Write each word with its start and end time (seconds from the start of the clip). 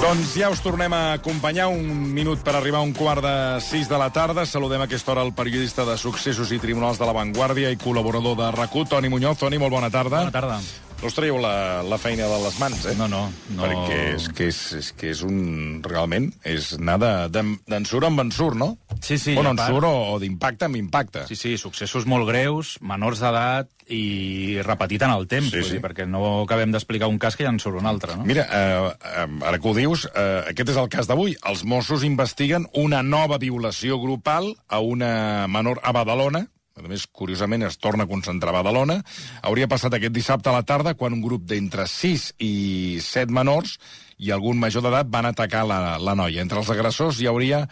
Doncs 0.00 0.32
ja 0.32 0.48
us 0.48 0.62
tornem 0.64 0.94
a 0.96 1.00
acompanyar 1.18 1.66
un 1.68 1.84
minut 2.16 2.40
per 2.40 2.54
arribar 2.56 2.80
a 2.80 2.86
un 2.88 2.94
quart 2.96 3.20
de 3.20 3.34
sis 3.60 3.88
de 3.88 3.98
la 4.00 4.08
tarda. 4.08 4.46
Saludem 4.48 4.80
a 4.80 4.88
aquesta 4.88 5.12
hora 5.12 5.26
el 5.28 5.34
periodista 5.36 5.84
de 5.84 5.98
Successos 6.00 6.56
i 6.56 6.58
Tribunals 6.58 6.98
de 6.98 7.04
la 7.04 7.12
Vanguardia 7.12 7.68
i 7.68 7.76
col·laborador 7.76 8.38
de 8.40 8.48
rac 8.56 8.78
Toni 8.88 9.12
Muñoz. 9.12 9.36
Toni, 9.44 9.60
molt 9.60 9.76
bona 9.76 9.92
tarda. 9.92 10.24
Bona 10.24 10.32
tarda. 10.32 10.62
No 11.00 11.08
us 11.08 11.14
traieu 11.16 11.38
la, 11.40 11.80
la 11.80 11.96
feina 11.96 12.26
de 12.28 12.38
les 12.42 12.56
mans, 12.60 12.82
eh? 12.90 12.92
No, 12.98 13.06
no. 13.08 13.22
no. 13.56 13.62
Perquè 13.64 13.94
és 14.18 14.26
que 14.36 14.48
és, 14.50 14.58
és, 14.76 14.90
que 15.00 15.08
és 15.14 15.22
un... 15.24 15.78
Realment, 15.80 16.26
és 16.44 16.74
anar 16.76 16.98
d'ensurt 17.32 18.04
amb 18.10 18.20
ensurt, 18.26 18.58
no? 18.60 18.74
Sí, 19.00 19.16
sí. 19.16 19.32
Bueno, 19.38 19.54
a 19.54 19.56
part- 19.56 19.86
o, 19.88 19.92
o 20.12 20.18
d'impacte 20.20 20.68
amb 20.68 20.76
impacte. 20.76 21.22
Sí, 21.30 21.38
sí, 21.40 21.54
successos 21.56 22.04
molt 22.04 22.28
greus, 22.28 22.74
menors 22.84 23.22
d'edat 23.24 23.72
i 23.90 24.60
repetit 24.60 25.00
en 25.08 25.14
el 25.16 25.24
temps, 25.26 25.48
Sí, 25.50 25.64
sí. 25.64 25.78
dir, 25.78 25.82
perquè 25.82 26.04
no 26.06 26.42
acabem 26.44 26.70
d'explicar 26.76 27.08
un 27.08 27.16
cas 27.18 27.34
que 27.34 27.48
ja 27.48 27.50
en 27.54 27.58
surt 27.64 27.80
un 27.80 27.88
altre, 27.88 28.18
no? 28.20 28.28
Mira, 28.28 28.44
eh, 28.52 28.92
eh, 29.24 29.26
ara 29.40 29.56
que 29.58 29.72
ho 29.72 29.74
dius, 29.74 30.04
eh, 30.12 30.44
aquest 30.52 30.76
és 30.76 30.84
el 30.84 30.92
cas 30.92 31.08
d'avui. 31.08 31.32
Els 31.48 31.64
Mossos 31.64 32.04
investiguen 32.04 32.68
una 32.76 33.00
nova 33.02 33.40
violació 33.40 33.96
grupal 34.04 34.52
a 34.68 34.84
una 34.84 35.48
menor 35.48 35.80
a 35.82 35.96
Badalona, 35.96 36.44
a 36.86 36.90
més, 36.90 37.06
curiosament, 37.06 37.64
es 37.68 37.78
torna 37.78 38.06
a 38.06 38.10
concentrar 38.10 38.52
a 38.52 38.58
Badalona. 38.60 39.00
Hauria 39.46 39.68
passat 39.70 39.94
aquest 39.96 40.14
dissabte 40.14 40.50
a 40.50 40.56
la 40.56 40.66
tarda 40.66 40.94
quan 40.98 41.16
un 41.16 41.24
grup 41.24 41.44
d'entre 41.48 41.86
6 41.90 42.30
i 42.44 42.52
7 43.04 43.32
menors 43.32 43.78
i 44.20 44.32
algun 44.34 44.58
major 44.60 44.84
d'edat 44.84 45.08
van 45.12 45.30
atacar 45.30 45.64
la, 45.68 45.98
la 45.98 46.14
noia. 46.18 46.42
Entre 46.44 46.60
els 46.60 46.70
agressors 46.72 47.20
hi 47.20 47.28
hauria 47.30 47.64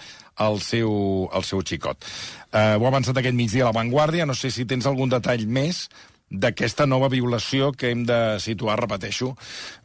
el 0.44 0.60
seu, 0.64 0.92
el 1.34 1.44
seu 1.44 1.62
xicot. 1.66 2.06
Eh, 2.52 2.76
ho 2.78 2.84
ha 2.84 2.92
avançat 2.92 3.18
aquest 3.20 3.36
migdia 3.36 3.66
a 3.66 3.70
la 3.70 3.76
Vanguardia. 3.76 4.26
No 4.26 4.36
sé 4.38 4.52
si 4.54 4.66
tens 4.68 4.86
algun 4.88 5.12
detall 5.12 5.44
més 5.46 5.86
d'aquesta 6.28 6.86
nova 6.86 7.08
violació 7.08 7.72
que 7.72 7.92
hem 7.92 8.04
de 8.08 8.36
situar, 8.44 8.78
repeteixo, 8.80 9.34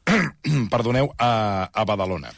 perdoneu, 0.74 1.12
a, 1.18 1.70
a 1.72 1.86
Badalona. 1.88 2.34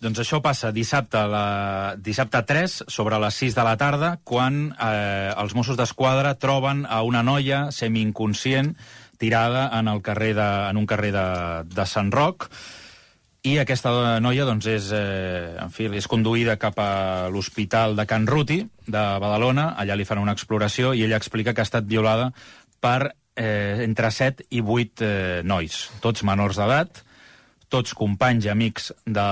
Doncs 0.00 0.20
això 0.20 0.42
passa 0.44 0.72
dissabte, 0.76 1.22
la... 1.30 1.96
dissabte 1.96 2.42
3, 2.44 2.78
sobre 2.92 3.18
les 3.22 3.38
6 3.40 3.56
de 3.56 3.64
la 3.64 3.76
tarda, 3.80 4.16
quan 4.28 4.66
eh, 4.72 5.32
els 5.32 5.54
Mossos 5.56 5.78
d'Esquadra 5.78 6.34
troben 6.36 6.84
a 6.84 7.00
una 7.06 7.22
noia 7.24 7.70
semi-inconscient 7.72 8.74
tirada 9.16 9.70
en, 9.78 9.88
el 9.88 10.02
carrer 10.04 10.34
de, 10.36 10.48
en 10.68 10.76
un 10.76 10.86
carrer 10.86 11.12
de, 11.14 11.28
de 11.72 11.86
Sant 11.88 12.12
Roc, 12.12 12.50
i 13.46 13.54
aquesta 13.62 13.92
noia 14.20 14.44
doncs, 14.44 14.66
és, 14.68 14.90
eh, 14.92 15.54
en 15.62 15.70
fi, 15.72 15.86
és 15.94 16.08
conduïda 16.10 16.58
cap 16.60 16.76
a 16.82 17.28
l'Hospital 17.32 17.94
de 17.96 18.04
Can 18.10 18.26
Ruti, 18.26 18.58
de 18.86 19.04
Badalona, 19.22 19.70
allà 19.78 19.96
li 19.96 20.04
fan 20.04 20.20
una 20.20 20.34
exploració 20.36 20.92
i 20.92 21.06
ella 21.06 21.20
explica 21.20 21.54
que 21.54 21.62
ha 21.62 21.68
estat 21.68 21.86
violada 21.86 22.32
per 22.82 23.14
eh, 23.36 23.84
entre 23.86 24.10
7 24.10 24.48
i 24.50 24.60
8 24.60 25.06
eh, 25.06 25.42
nois, 25.46 25.78
tots 26.02 26.26
menors 26.26 26.58
d'edat, 26.58 27.05
tots 27.72 27.94
companys 27.98 28.46
i 28.46 28.52
amics 28.52 28.92
de 29.04 29.26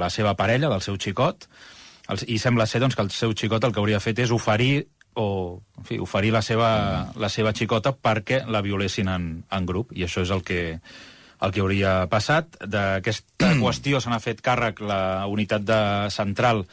la 0.00 0.08
seva 0.10 0.34
parella, 0.38 0.70
del 0.72 0.82
seu 0.84 0.98
xicot, 1.00 1.46
i 2.26 2.38
sembla 2.42 2.66
ser 2.66 2.80
doncs, 2.82 2.96
que 2.98 3.04
el 3.06 3.12
seu 3.14 3.34
xicot 3.38 3.64
el 3.64 3.74
que 3.74 3.80
hauria 3.82 4.02
fet 4.02 4.18
és 4.18 4.32
oferir 4.34 4.88
o 5.20 5.60
en 5.78 5.86
fi, 5.86 5.98
oferir 6.02 6.32
la 6.34 6.42
seva, 6.42 6.70
la 7.18 7.28
seva 7.30 7.52
xicota 7.56 7.92
perquè 7.94 8.44
la 8.50 8.62
violessin 8.62 9.10
en, 9.10 9.30
en 9.50 9.66
grup, 9.66 9.94
i 9.94 10.06
això 10.06 10.22
és 10.22 10.30
el 10.34 10.42
que, 10.46 10.62
el 11.40 11.52
que 11.54 11.62
hauria 11.62 11.94
passat. 12.10 12.58
D'aquesta 12.62 13.52
qüestió 13.62 14.00
se 14.00 14.10
n'ha 14.10 14.22
fet 14.22 14.42
càrrec 14.44 14.82
la 14.82 15.26
unitat 15.30 15.66
de 15.66 15.82
central 16.14 16.64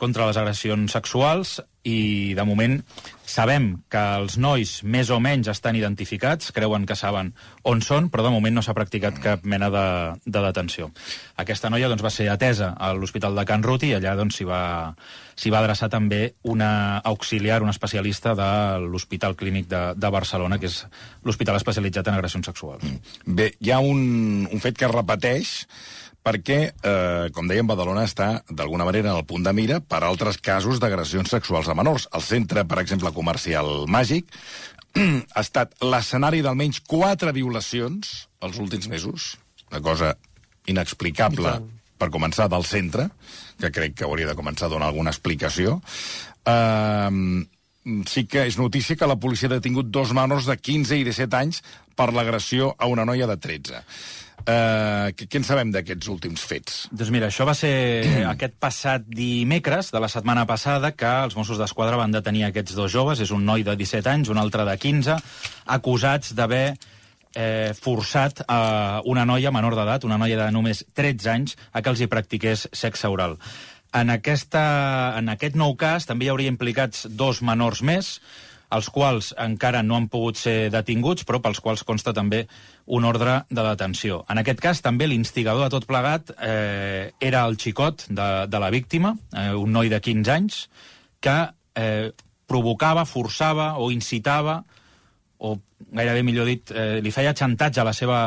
contra 0.00 0.26
les 0.26 0.38
agressions 0.40 0.94
sexuals 0.94 1.60
i, 1.84 2.32
de 2.36 2.44
moment, 2.48 2.78
sabem 3.24 3.70
que 3.92 4.00
els 4.18 4.36
nois 4.40 4.70
més 4.84 5.10
o 5.12 5.18
menys 5.22 5.48
estan 5.52 5.76
identificats, 5.76 6.50
creuen 6.56 6.84
que 6.88 6.96
saben 6.96 7.32
on 7.68 7.80
són, 7.84 8.10
però 8.12 8.24
de 8.26 8.32
moment 8.32 8.56
no 8.56 8.64
s'ha 8.64 8.76
practicat 8.76 9.20
cap 9.22 9.44
mena 9.48 9.70
de, 9.72 9.84
de 10.24 10.42
detenció. 10.44 10.90
Aquesta 11.40 11.70
noia 11.72 11.88
doncs, 11.92 12.04
va 12.04 12.12
ser 12.12 12.28
atesa 12.32 12.72
a 12.76 12.92
l'Hospital 12.96 13.36
de 13.36 13.46
Can 13.48 13.64
Ruti 13.64 13.92
i 13.92 13.96
allà 13.98 14.14
doncs, 14.18 14.38
s'hi 14.40 14.48
va, 14.48 14.60
s'hi 15.36 15.52
va 15.52 15.60
adreçar 15.62 15.90
també 15.92 16.22
una 16.42 17.00
auxiliar, 17.04 17.62
una 17.62 17.74
especialista 17.76 18.34
de 18.38 18.50
l'Hospital 18.84 19.36
Clínic 19.36 19.68
de, 19.72 19.82
de 19.96 20.12
Barcelona, 20.12 20.60
que 20.60 20.72
és 20.72 20.82
l'hospital 21.24 21.60
especialitzat 21.60 22.08
en 22.08 22.18
agressions 22.18 22.48
sexuals. 22.52 22.84
Bé, 23.24 23.52
hi 23.60 23.72
ha 23.72 23.80
un, 23.80 24.48
un 24.50 24.64
fet 24.64 24.76
que 24.78 24.88
es 24.88 24.94
repeteix 24.94 25.54
perquè, 26.24 26.58
eh, 26.72 27.28
com 27.36 27.48
dèiem, 27.48 27.68
Badalona 27.68 28.06
està, 28.08 28.28
d'alguna 28.48 28.86
manera, 28.88 29.12
en 29.12 29.20
el 29.20 29.26
punt 29.28 29.44
de 29.44 29.52
mira 29.52 29.80
per 29.80 30.00
altres 30.02 30.38
casos 30.40 30.80
d'agressions 30.80 31.30
sexuals 31.30 31.68
a 31.68 31.76
menors. 31.76 32.08
El 32.16 32.24
centre, 32.24 32.64
per 32.64 32.80
exemple, 32.80 33.12
comercial 33.12 33.84
Màgic 33.86 34.32
ha 34.98 35.42
estat 35.44 35.76
l'escenari 35.84 36.40
d'almenys 36.42 36.80
quatre 36.88 37.34
violacions 37.36 38.28
els 38.40 38.60
últims 38.62 38.88
mesos, 38.88 39.34
una 39.70 39.82
cosa 39.84 40.14
inexplicable 40.66 41.58
per 42.00 42.10
començar 42.10 42.48
del 42.48 42.64
centre, 42.64 43.08
que 43.60 43.70
crec 43.70 43.98
que 43.98 44.08
hauria 44.08 44.30
de 44.30 44.36
començar 44.38 44.66
a 44.66 44.72
donar 44.72 44.88
alguna 44.88 45.12
explicació. 45.12 45.78
Uh, 46.44 47.44
sí 48.08 48.24
que 48.26 48.46
és 48.48 48.58
notícia 48.58 48.96
que 48.96 49.08
la 49.08 49.18
policia 49.20 49.48
ha 49.50 49.56
detingut 49.56 49.90
dos 49.92 50.12
menors 50.16 50.48
de 50.48 50.56
15 50.56 50.98
i 51.00 51.06
17 51.06 51.40
anys 51.40 51.62
per 51.96 52.12
l'agressió 52.12 52.74
a 52.78 52.88
una 52.90 53.04
noia 53.04 53.28
de 53.30 53.36
13. 53.36 53.82
Uh, 54.44 55.08
què, 55.16 55.24
què 55.24 55.38
en 55.40 55.44
sabem 55.46 55.70
d'aquests 55.72 56.08
últims 56.12 56.42
fets? 56.44 56.80
Doncs 56.92 57.12
mira, 57.14 57.30
això 57.30 57.46
va 57.48 57.54
ser 57.56 57.70
aquest 58.28 58.58
passat 58.60 59.06
dimecres 59.08 59.88
de 59.94 60.02
la 60.02 60.10
setmana 60.12 60.44
passada 60.44 60.90
que 60.92 61.12
els 61.24 61.36
Mossos 61.38 61.60
d'Esquadra 61.60 61.96
van 61.96 62.12
detenir 62.12 62.44
aquests 62.48 62.76
dos 62.76 62.92
joves, 62.92 63.22
és 63.24 63.32
un 63.32 63.46
noi 63.48 63.64
de 63.64 63.76
17 63.80 64.10
anys, 64.10 64.32
un 64.32 64.40
altre 64.42 64.66
de 64.68 64.74
15, 64.82 65.16
acusats 65.78 66.34
d'haver 66.36 66.66
eh, 67.34 67.72
forçat 67.78 68.44
a 68.48 69.02
una 69.08 69.24
noia 69.24 69.52
menor 69.54 69.78
d'edat, 69.78 70.04
una 70.04 70.18
noia 70.20 70.42
de 70.42 70.50
només 70.52 70.84
13 70.92 71.30
anys, 71.30 71.56
a 71.72 71.80
que 71.80 71.94
els 71.94 72.04
hi 72.04 72.10
practiqués 72.10 72.68
sexe 72.72 73.08
oral. 73.08 73.38
En, 73.94 74.10
aquesta, 74.10 74.64
en 75.18 75.30
aquest 75.30 75.54
nou 75.54 75.76
cas 75.78 76.08
també 76.08 76.26
hi 76.26 76.32
hauria 76.32 76.50
implicats 76.50 77.06
dos 77.10 77.40
menors 77.46 77.82
més, 77.86 78.18
els 78.74 78.88
quals 78.90 79.30
encara 79.38 79.84
no 79.86 79.94
han 79.94 80.08
pogut 80.10 80.38
ser 80.40 80.70
detinguts, 80.74 81.22
però 81.28 81.38
pels 81.42 81.60
quals 81.62 81.84
consta 81.86 82.14
també 82.16 82.44
un 82.86 83.06
ordre 83.06 83.42
de 83.50 83.62
detenció. 83.62 84.22
En 84.30 84.40
aquest 84.42 84.60
cas, 84.60 84.82
també 84.82 85.06
l'instigador 85.06 85.68
de 85.68 85.74
tot 85.76 85.86
plegat 85.86 86.34
eh, 86.34 87.12
era 87.20 87.44
el 87.46 87.58
xicot 87.60 88.06
de, 88.08 88.28
de 88.50 88.62
la 88.62 88.72
víctima, 88.74 89.14
eh, 89.32 89.52
un 89.54 89.72
noi 89.72 89.92
de 89.92 90.00
15 90.02 90.34
anys, 90.34 90.64
que 91.22 91.36
eh, 91.78 92.10
provocava, 92.50 93.06
forçava 93.06 93.74
o 93.78 93.90
incitava, 93.94 94.62
o 95.38 95.56
gairebé 95.94 96.24
millor 96.26 96.50
dit, 96.50 96.74
eh, 96.74 97.00
li 97.04 97.14
feia 97.14 97.36
xantatge 97.36 97.80
a 97.80 97.86
la 97.86 97.94
seva 97.94 98.20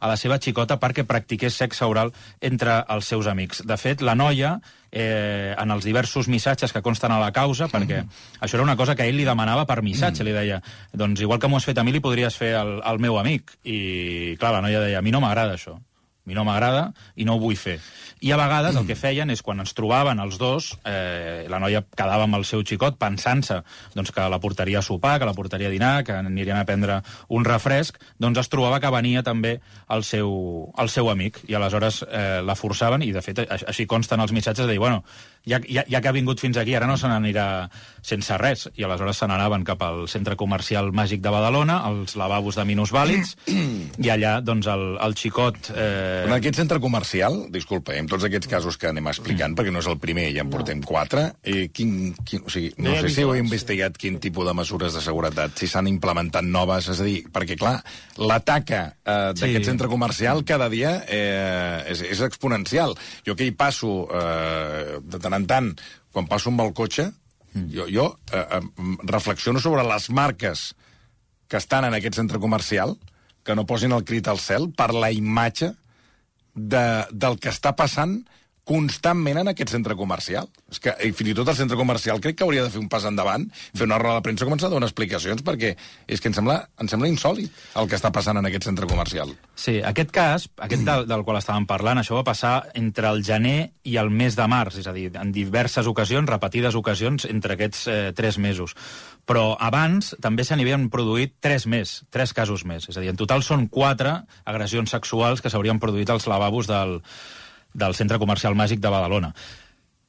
a 0.00 0.08
la 0.10 0.16
seva 0.16 0.40
xicota 0.40 0.80
perquè 0.80 1.04
practiqués 1.06 1.56
sexe 1.60 1.84
oral 1.84 2.12
entre 2.40 2.80
els 2.88 3.08
seus 3.12 3.28
amics. 3.30 3.62
De 3.68 3.76
fet, 3.80 4.02
la 4.02 4.16
noia, 4.16 4.56
eh, 4.90 5.54
en 5.56 5.70
els 5.70 5.84
diversos 5.84 6.28
missatges 6.28 6.72
que 6.72 6.82
consten 6.82 7.12
a 7.12 7.20
la 7.20 7.30
causa, 7.36 7.68
perquè 7.68 8.02
això 8.40 8.58
era 8.58 8.66
una 8.66 8.76
cosa 8.76 8.96
que 8.96 9.06
ell 9.06 9.20
li 9.20 9.28
demanava 9.28 9.66
per 9.68 9.82
missatge, 9.86 10.24
li 10.24 10.34
deia, 10.34 10.62
doncs 10.92 11.20
igual 11.20 11.38
que 11.38 11.48
m'ho 11.48 11.60
has 11.60 11.68
fet 11.68 11.78
a 11.78 11.84
mi, 11.84 11.92
li 11.92 12.00
podries 12.00 12.36
fer 12.36 12.54
al, 12.56 12.80
al 12.82 12.98
meu 12.98 13.20
amic. 13.20 13.54
I, 13.64 14.36
clar, 14.40 14.56
la 14.56 14.64
noia 14.64 14.82
deia, 14.86 14.98
a 14.98 15.04
mi 15.04 15.14
no 15.14 15.22
m'agrada 15.22 15.54
això. 15.58 15.78
Mi 16.28 16.36
no 16.36 16.44
m'agrada 16.44 16.90
i 17.16 17.24
no 17.24 17.36
ho 17.36 17.40
vull 17.42 17.56
fer. 17.56 17.78
I 18.20 18.32
a 18.34 18.38
vegades 18.38 18.76
el 18.76 18.86
que 18.86 18.96
feien 18.98 19.32
és, 19.32 19.40
quan 19.42 19.62
ens 19.62 19.72
trobaven 19.76 20.20
els 20.20 20.36
dos, 20.38 20.74
eh, 20.84 21.46
la 21.48 21.60
noia 21.62 21.82
quedava 21.96 22.26
amb 22.26 22.36
el 22.36 22.44
seu 22.44 22.62
xicot 22.66 22.98
pensant-se 23.00 23.62
doncs, 23.94 24.12
que 24.12 24.28
la 24.28 24.40
portaria 24.42 24.80
a 24.80 24.84
sopar, 24.84 25.18
que 25.18 25.28
la 25.28 25.34
portaria 25.34 25.70
a 25.70 25.74
dinar, 25.74 26.04
que 26.04 26.12
anirien 26.12 26.60
a 26.60 26.66
prendre 26.68 27.00
un 27.28 27.46
refresc, 27.48 27.96
doncs 28.20 28.44
es 28.44 28.52
trobava 28.52 28.80
que 28.80 28.92
venia 28.92 29.24
també 29.24 29.56
el 29.88 30.04
seu, 30.04 30.30
el 30.78 30.92
seu 30.92 31.08
amic, 31.10 31.40
i 31.48 31.56
aleshores 31.56 32.02
eh, 32.04 32.40
la 32.44 32.58
forçaven, 32.58 33.02
i 33.02 33.12
de 33.16 33.24
fet 33.24 33.44
així 33.48 33.88
consten 33.88 34.20
els 34.20 34.36
missatges 34.36 34.66
de 34.66 34.74
dir, 34.74 34.82
bueno, 34.82 35.02
ja, 35.46 35.60
ja, 35.68 35.84
ja 35.88 36.00
que 36.00 36.08
ha 36.08 36.12
vingut 36.12 36.40
fins 36.40 36.56
aquí, 36.60 36.74
ara 36.74 36.86
no 36.86 36.96
se 37.00 37.08
n'anirà 37.08 37.68
sense 38.02 38.36
res, 38.40 38.66
i 38.76 38.84
aleshores 38.86 39.18
se 39.20 39.26
n'anaven 39.28 39.64
cap 39.68 39.82
al 39.84 40.06
centre 40.08 40.36
comercial 40.40 40.90
màgic 40.96 41.20
de 41.20 41.30
Badalona, 41.32 41.80
als 41.84 42.14
lavabos 42.16 42.56
de 42.56 42.64
minusvàlids, 42.64 43.34
i 43.50 44.08
allà, 44.12 44.38
doncs, 44.44 44.66
el, 44.72 44.96
el 45.04 45.14
xicot... 45.20 45.70
Eh, 45.74 46.24
En 46.26 46.32
aquest 46.36 46.56
centre 46.60 46.80
comercial, 46.80 47.46
disculpa, 47.52 47.92
eh, 47.94 48.00
amb 48.00 48.10
tots 48.12 48.24
aquests 48.28 48.48
casos 48.48 48.76
que 48.80 48.88
anem 48.88 49.08
explicant, 49.12 49.54
perquè 49.58 49.72
no 49.72 49.82
és 49.84 49.88
el 49.90 49.98
primer, 50.00 50.28
ja 50.34 50.44
en 50.44 50.50
portem 50.52 50.80
quatre, 50.82 51.30
eh, 51.42 51.68
quin, 51.72 52.14
quin, 52.24 52.44
o 52.46 52.52
sigui, 52.52 52.72
no, 52.78 52.90
No 52.94 53.00
sé 53.04 53.10
si 53.14 53.22
heu 53.24 53.34
investigat 53.36 53.96
quin 54.00 54.18
tipus 54.20 54.46
de 54.48 54.54
mesures 54.56 54.94
de 54.96 55.00
seguretat, 55.04 55.56
si 55.60 55.68
s'han 55.68 55.88
implementat 55.90 56.44
noves, 56.44 56.88
és 56.92 57.00
a 57.00 57.04
dir, 57.08 57.18
perquè, 57.32 57.56
clar, 57.60 57.78
l'ataca 58.20 58.82
eh, 59.04 59.32
d'aquest 59.34 59.60
Sí. 59.60 59.64
centre 59.70 59.88
comercial 59.88 60.40
cada 60.44 60.68
dia 60.72 61.04
eh, 61.08 61.84
és, 61.92 62.00
és 62.02 62.20
exponencial. 62.24 62.94
Jo 63.26 63.36
que 63.36 63.44
hi 63.46 63.52
passo 63.52 64.06
eh, 64.10 64.98
de 65.02 65.18
tant 65.30 65.38
en 65.38 65.46
tant, 65.46 65.70
quan 66.12 66.26
passo 66.26 66.50
amb 66.50 66.62
el 66.64 66.72
cotxe, 66.74 67.10
jo, 67.70 67.86
jo 67.90 68.06
eh, 68.32 68.42
eh, 68.42 68.60
reflexiono 69.10 69.60
sobre 69.62 69.84
les 69.86 70.10
marques 70.10 70.74
que 71.50 71.58
estan 71.58 71.86
en 71.86 71.94
aquest 71.94 72.18
centre 72.18 72.38
comercial, 72.38 72.96
que 73.42 73.54
no 73.54 73.66
posin 73.66 73.94
el 73.96 74.04
crit 74.04 74.28
al 74.28 74.38
cel 74.38 74.68
per 74.76 74.92
la 74.94 75.10
imatge 75.10 75.72
de, 76.54 76.84
del 77.10 77.38
que 77.40 77.50
està 77.50 77.72
passant 77.78 78.20
constantment 78.68 79.40
en 79.40 79.50
aquest 79.50 79.72
centre 79.72 79.96
comercial. 79.98 80.48
És 80.70 80.78
que 80.82 80.92
i 81.06 81.10
fins 81.16 81.32
i 81.32 81.34
tot 81.36 81.48
el 81.50 81.58
centre 81.58 81.78
comercial 81.78 82.20
crec 82.22 82.38
que 82.38 82.46
hauria 82.46 82.62
de 82.64 82.70
fer 82.72 82.80
un 82.82 82.88
pas 82.92 83.04
endavant, 83.08 83.46
fer 83.74 83.86
una 83.88 83.98
roda 83.98 84.20
de 84.20 84.26
premsa, 84.26 84.46
començar 84.46 84.68
a 84.68 84.74
donar 84.74 84.88
explicacions, 84.90 85.42
perquè 85.46 85.72
és 86.06 86.22
que 86.22 86.30
em 86.30 86.36
sembla, 86.36 86.60
em 86.80 86.90
sembla 86.90 87.10
insòlid 87.10 87.50
el 87.80 87.90
que 87.90 87.98
està 87.98 88.12
passant 88.14 88.38
en 88.38 88.46
aquest 88.46 88.68
centre 88.68 88.86
comercial. 88.90 89.32
Sí, 89.58 89.78
aquest 89.86 90.12
cas, 90.14 90.46
aquest 90.60 90.84
del, 90.86 91.06
del 91.10 91.24
qual 91.26 91.40
estàvem 91.40 91.66
parlant, 91.70 92.02
això 92.02 92.18
va 92.18 92.26
passar 92.26 92.54
entre 92.78 93.10
el 93.10 93.24
gener 93.26 93.72
i 93.84 93.96
el 94.00 94.12
mes 94.14 94.38
de 94.38 94.46
març, 94.50 94.78
és 94.82 94.90
a 94.90 94.94
dir, 94.96 95.08
en 95.18 95.32
diverses 95.34 95.90
ocasions, 95.90 96.28
repetides 96.30 96.78
ocasions, 96.78 97.26
entre 97.30 97.56
aquests 97.56 97.82
eh, 97.90 97.98
tres 98.16 98.38
mesos. 98.38 98.76
Però 99.26 99.54
abans 99.60 100.14
també 100.22 100.46
se 100.46 100.56
n'havien 100.56 100.88
produït 100.92 101.36
tres 101.42 101.66
més, 101.66 102.00
tres 102.10 102.32
casos 102.36 102.64
més. 102.66 102.88
És 102.90 102.96
a 102.96 103.02
dir, 103.02 103.10
en 103.12 103.18
total 103.20 103.44
són 103.46 103.68
quatre 103.72 104.20
agressions 104.44 104.90
sexuals 104.94 105.42
que 105.42 105.50
s'haurien 105.52 105.82
produït 105.82 106.10
als 106.10 106.26
lavabos 106.30 106.70
del, 106.70 106.98
del 107.74 107.94
Centre 107.94 108.18
Comercial 108.18 108.54
Màgic 108.54 108.80
de 108.80 108.88
Badalona. 108.92 109.34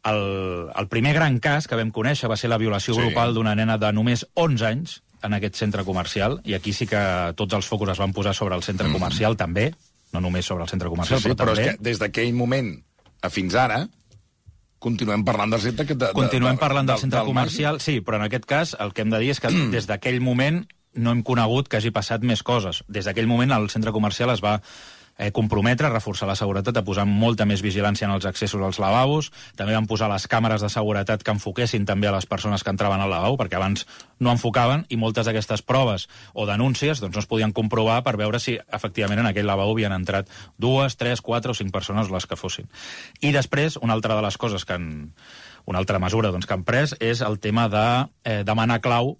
El, 0.04 0.72
el 0.76 0.88
primer 0.90 1.14
gran 1.14 1.38
cas 1.40 1.68
que 1.70 1.78
vam 1.78 1.92
conèixer 1.94 2.30
va 2.32 2.38
ser 2.38 2.50
la 2.50 2.58
violació 2.58 2.96
Sí. 2.96 3.00
sí. 3.00 3.06
grupal 3.06 3.36
d'una 3.36 3.54
nena 3.56 3.78
de 3.78 3.92
només 3.94 4.26
11 4.34 4.66
anys 4.66 5.02
en 5.22 5.34
aquest 5.38 5.56
centre 5.60 5.84
comercial, 5.86 6.40
i 6.44 6.56
aquí 6.58 6.74
sí 6.74 6.88
que 6.90 6.98
tots 7.38 7.54
els 7.54 7.68
focus 7.70 7.92
es 7.94 8.00
van 8.02 8.12
posar 8.14 8.34
sobre 8.34 8.56
el 8.56 8.64
centre 8.66 8.90
comercial, 8.92 9.38
també, 9.38 9.68
no 10.12 10.20
només 10.20 10.46
sobre 10.50 10.64
el 10.66 10.70
centre 10.70 10.88
Sí, 10.90 10.96
comercial, 10.96 11.20
sí, 11.22 11.30
però, 11.30 11.36
però 11.38 11.52
és 11.54 11.60
també... 11.60 11.76
que 11.78 11.84
des 11.92 12.00
d'aquell 12.02 12.34
moment 12.34 12.72
a 13.22 13.30
fins 13.30 13.54
ara 13.54 13.84
continuem 14.82 15.22
parlant 15.24 15.52
del 15.54 15.62
centre... 15.62 15.86
Que 15.86 15.94
de, 15.94 16.10
Continuem 16.18 16.56
de, 16.58 16.60
parlant 16.60 16.88
del 16.90 16.98
centre 16.98 17.20
Màgic. 17.20 17.30
comercial, 17.30 17.80
sí, 17.80 18.00
però 18.02 18.18
en 18.18 18.26
aquest 18.26 18.48
cas 18.50 18.76
el 18.82 18.94
que 18.98 19.04
hem 19.06 19.12
de 19.14 19.20
dir 19.22 19.30
és 19.36 19.40
que 19.44 19.52
des 19.70 19.86
d'aquell 19.86 20.18
moment 20.26 20.64
no 20.98 21.12
hem 21.14 21.22
conegut 21.24 21.70
que 21.70 21.78
hagi 21.78 21.92
passat 21.94 22.26
més 22.26 22.42
coses. 22.44 22.82
Des 22.90 23.06
d'aquell 23.06 23.30
moment 23.30 23.54
el 23.54 23.70
centre 23.70 23.94
comercial 23.94 24.34
es 24.34 24.42
va 24.44 24.58
eh, 25.22 25.32
comprometre 25.32 25.90
reforçar 25.90 26.28
la 26.28 26.36
seguretat, 26.36 26.76
a 26.78 26.84
posar 26.84 27.06
molta 27.06 27.46
més 27.46 27.62
vigilància 27.62 28.08
en 28.08 28.16
els 28.16 28.26
accessos 28.26 28.62
als 28.66 28.80
lavabos, 28.82 29.30
també 29.56 29.76
van 29.78 29.86
posar 29.86 30.10
les 30.10 30.26
càmeres 30.28 30.66
de 30.66 30.70
seguretat 30.74 31.22
que 31.22 31.36
enfoquessin 31.36 31.86
també 31.86 32.10
a 32.10 32.16
les 32.16 32.26
persones 32.26 32.66
que 32.66 32.74
entraven 32.74 33.04
al 33.04 33.12
lavabo, 33.14 33.38
perquè 33.38 33.60
abans 33.60 33.86
no 34.20 34.34
enfocaven 34.34 34.88
i 34.90 34.98
moltes 34.98 35.30
d'aquestes 35.30 35.62
proves 35.62 36.08
o 36.34 36.48
denúncies 36.50 37.04
doncs, 37.04 37.14
no 37.14 37.22
es 37.22 37.30
podien 37.30 37.54
comprovar 37.54 38.02
per 38.04 38.18
veure 38.18 38.42
si 38.42 38.58
efectivament 38.74 39.22
en 39.22 39.30
aquell 39.30 39.46
lavabo 39.46 39.78
havien 39.78 39.94
entrat 39.94 40.30
dues, 40.58 40.98
tres, 40.98 41.22
quatre 41.22 41.54
o 41.54 41.58
cinc 41.58 41.70
persones, 41.72 42.10
les 42.10 42.26
que 42.26 42.40
fossin. 42.40 42.72
I 43.22 43.32
després, 43.32 43.78
una 43.78 43.94
altra 43.94 44.18
de 44.18 44.26
les 44.26 44.38
coses 44.42 44.66
que 44.66 44.74
han, 44.74 45.14
una 45.70 45.78
altra 45.78 46.02
mesura 46.02 46.34
doncs, 46.34 46.50
que 46.50 46.58
han 46.58 46.66
pres 46.66 46.96
és 47.00 47.22
el 47.22 47.38
tema 47.40 47.70
de 47.70 47.86
eh, 48.26 48.42
demanar 48.48 48.82
clau 48.82 49.20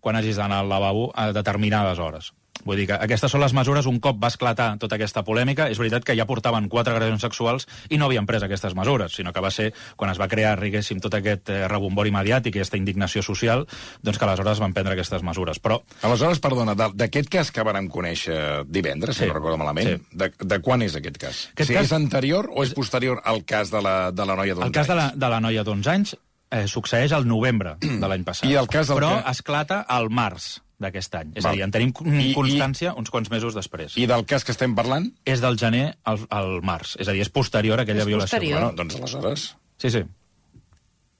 quan 0.00 0.16
hagis 0.16 0.40
d'anar 0.40 0.62
al 0.62 0.72
lavabo 0.72 1.10
a 1.12 1.28
determinades 1.34 2.00
hores. 2.00 2.32
Vull 2.66 2.76
dir 2.82 2.88
que 2.90 2.96
aquestes 2.98 3.30
són 3.30 3.40
les 3.40 3.54
mesures, 3.54 3.86
un 3.86 4.00
cop 4.02 4.18
va 4.22 4.28
esclatar 4.32 4.72
tota 4.82 4.96
aquesta 4.98 5.22
polèmica, 5.24 5.68
és 5.70 5.78
veritat 5.78 6.04
que 6.04 6.16
ja 6.18 6.26
portaven 6.26 6.66
quatre 6.68 6.92
agressions 6.92 7.22
sexuals 7.22 7.68
i 7.88 7.96
no 7.96 8.06
havien 8.10 8.26
pres 8.26 8.42
aquestes 8.42 8.74
mesures, 8.74 9.14
sinó 9.14 9.32
que 9.32 9.40
va 9.40 9.50
ser 9.54 9.72
quan 9.96 10.10
es 10.10 10.18
va 10.20 10.26
crear, 10.28 10.58
diguéssim, 10.60 10.98
tot 11.00 11.14
aquest 11.14 11.48
eh, 11.54 11.62
rebombori 11.70 12.10
mediàtic 12.10 12.56
i 12.56 12.58
aquesta 12.60 12.76
indignació 12.76 13.22
social, 13.22 13.64
doncs 14.02 14.18
que 14.18 14.26
aleshores 14.26 14.58
van 14.60 14.74
prendre 14.74 14.92
aquestes 14.98 15.22
mesures. 15.22 15.62
Però 15.62 15.80
Aleshores, 16.02 16.40
perdona, 16.42 16.74
d'aquest 16.74 17.30
cas 17.30 17.50
que 17.54 17.62
vàrem 17.64 17.88
conèixer 17.88 18.64
divendres, 18.66 19.16
si 19.16 19.22
Sí. 19.22 19.28
no 19.30 19.34
recordo 19.38 19.56
malament, 19.56 19.86
Sí. 19.96 20.02
de, 20.12 20.32
de 20.38 20.58
quan 20.60 20.82
és 20.82 20.96
aquest 20.96 21.16
cas? 21.18 21.48
Aquest 21.54 21.68
si 21.70 21.74
cas- 21.74 21.84
és 21.86 21.92
anterior 21.92 22.50
o 22.52 22.64
és 22.64 22.74
posterior 22.74 23.22
al 23.24 23.44
cas 23.44 23.70
de 23.70 23.80
la, 23.82 24.10
de 24.10 24.26
la 24.26 24.34
noia 24.36 24.54
d'onze 24.54 24.66
el 24.66 24.72
cas 24.72 24.88
de 24.88 24.94
la, 24.94 25.06
anys? 25.10 25.18
de 25.20 25.28
la 25.28 25.40
noia 25.40 25.62
d'11 25.64 25.86
anys 25.94 26.16
eh, 26.50 26.66
succeeix 26.66 27.12
al 27.12 27.26
novembre 27.26 27.76
de 27.80 28.06
l'any 28.08 28.24
passat. 28.24 28.48
I 28.50 28.54
el 28.56 28.66
cas 28.68 28.88
del 28.88 28.96
Però 28.98 29.22
que- 29.22 29.30
esclata 29.30 29.80
al 29.88 30.10
març 30.10 30.60
d'aquest 30.78 31.14
any. 31.14 31.30
És 31.34 31.44
Val. 31.44 31.52
a 31.52 31.56
dir, 31.56 31.62
en 31.64 31.70
tenim 31.72 31.92
I- 32.04 32.30
i- 32.30 32.34
constància 32.34 32.92
uns 32.94 33.10
quants 33.10 33.30
mesos 33.30 33.54
després. 33.54 33.96
I 33.96 34.06
del 34.06 34.26
cas 34.26 34.44
que 34.44 34.52
estem 34.52 34.74
parlant? 34.74 35.12
és 35.24 35.40
del 35.40 35.56
gener 35.56 35.96
al, 36.04 36.20
al 36.30 36.60
març. 36.62 36.96
És 37.00 37.08
a 37.08 37.12
dir, 37.12 37.22
és 37.22 37.30
posterior 37.30 37.78
a 37.78 37.82
aquella 37.82 38.00
És 38.04 38.06
violació. 38.06 38.36
posterior. 38.36 38.60
Bueno, 38.60 38.76
doncs 38.76 38.96
aleshores 38.96 39.56
Sí, 39.78 39.90
sí. 39.90 39.98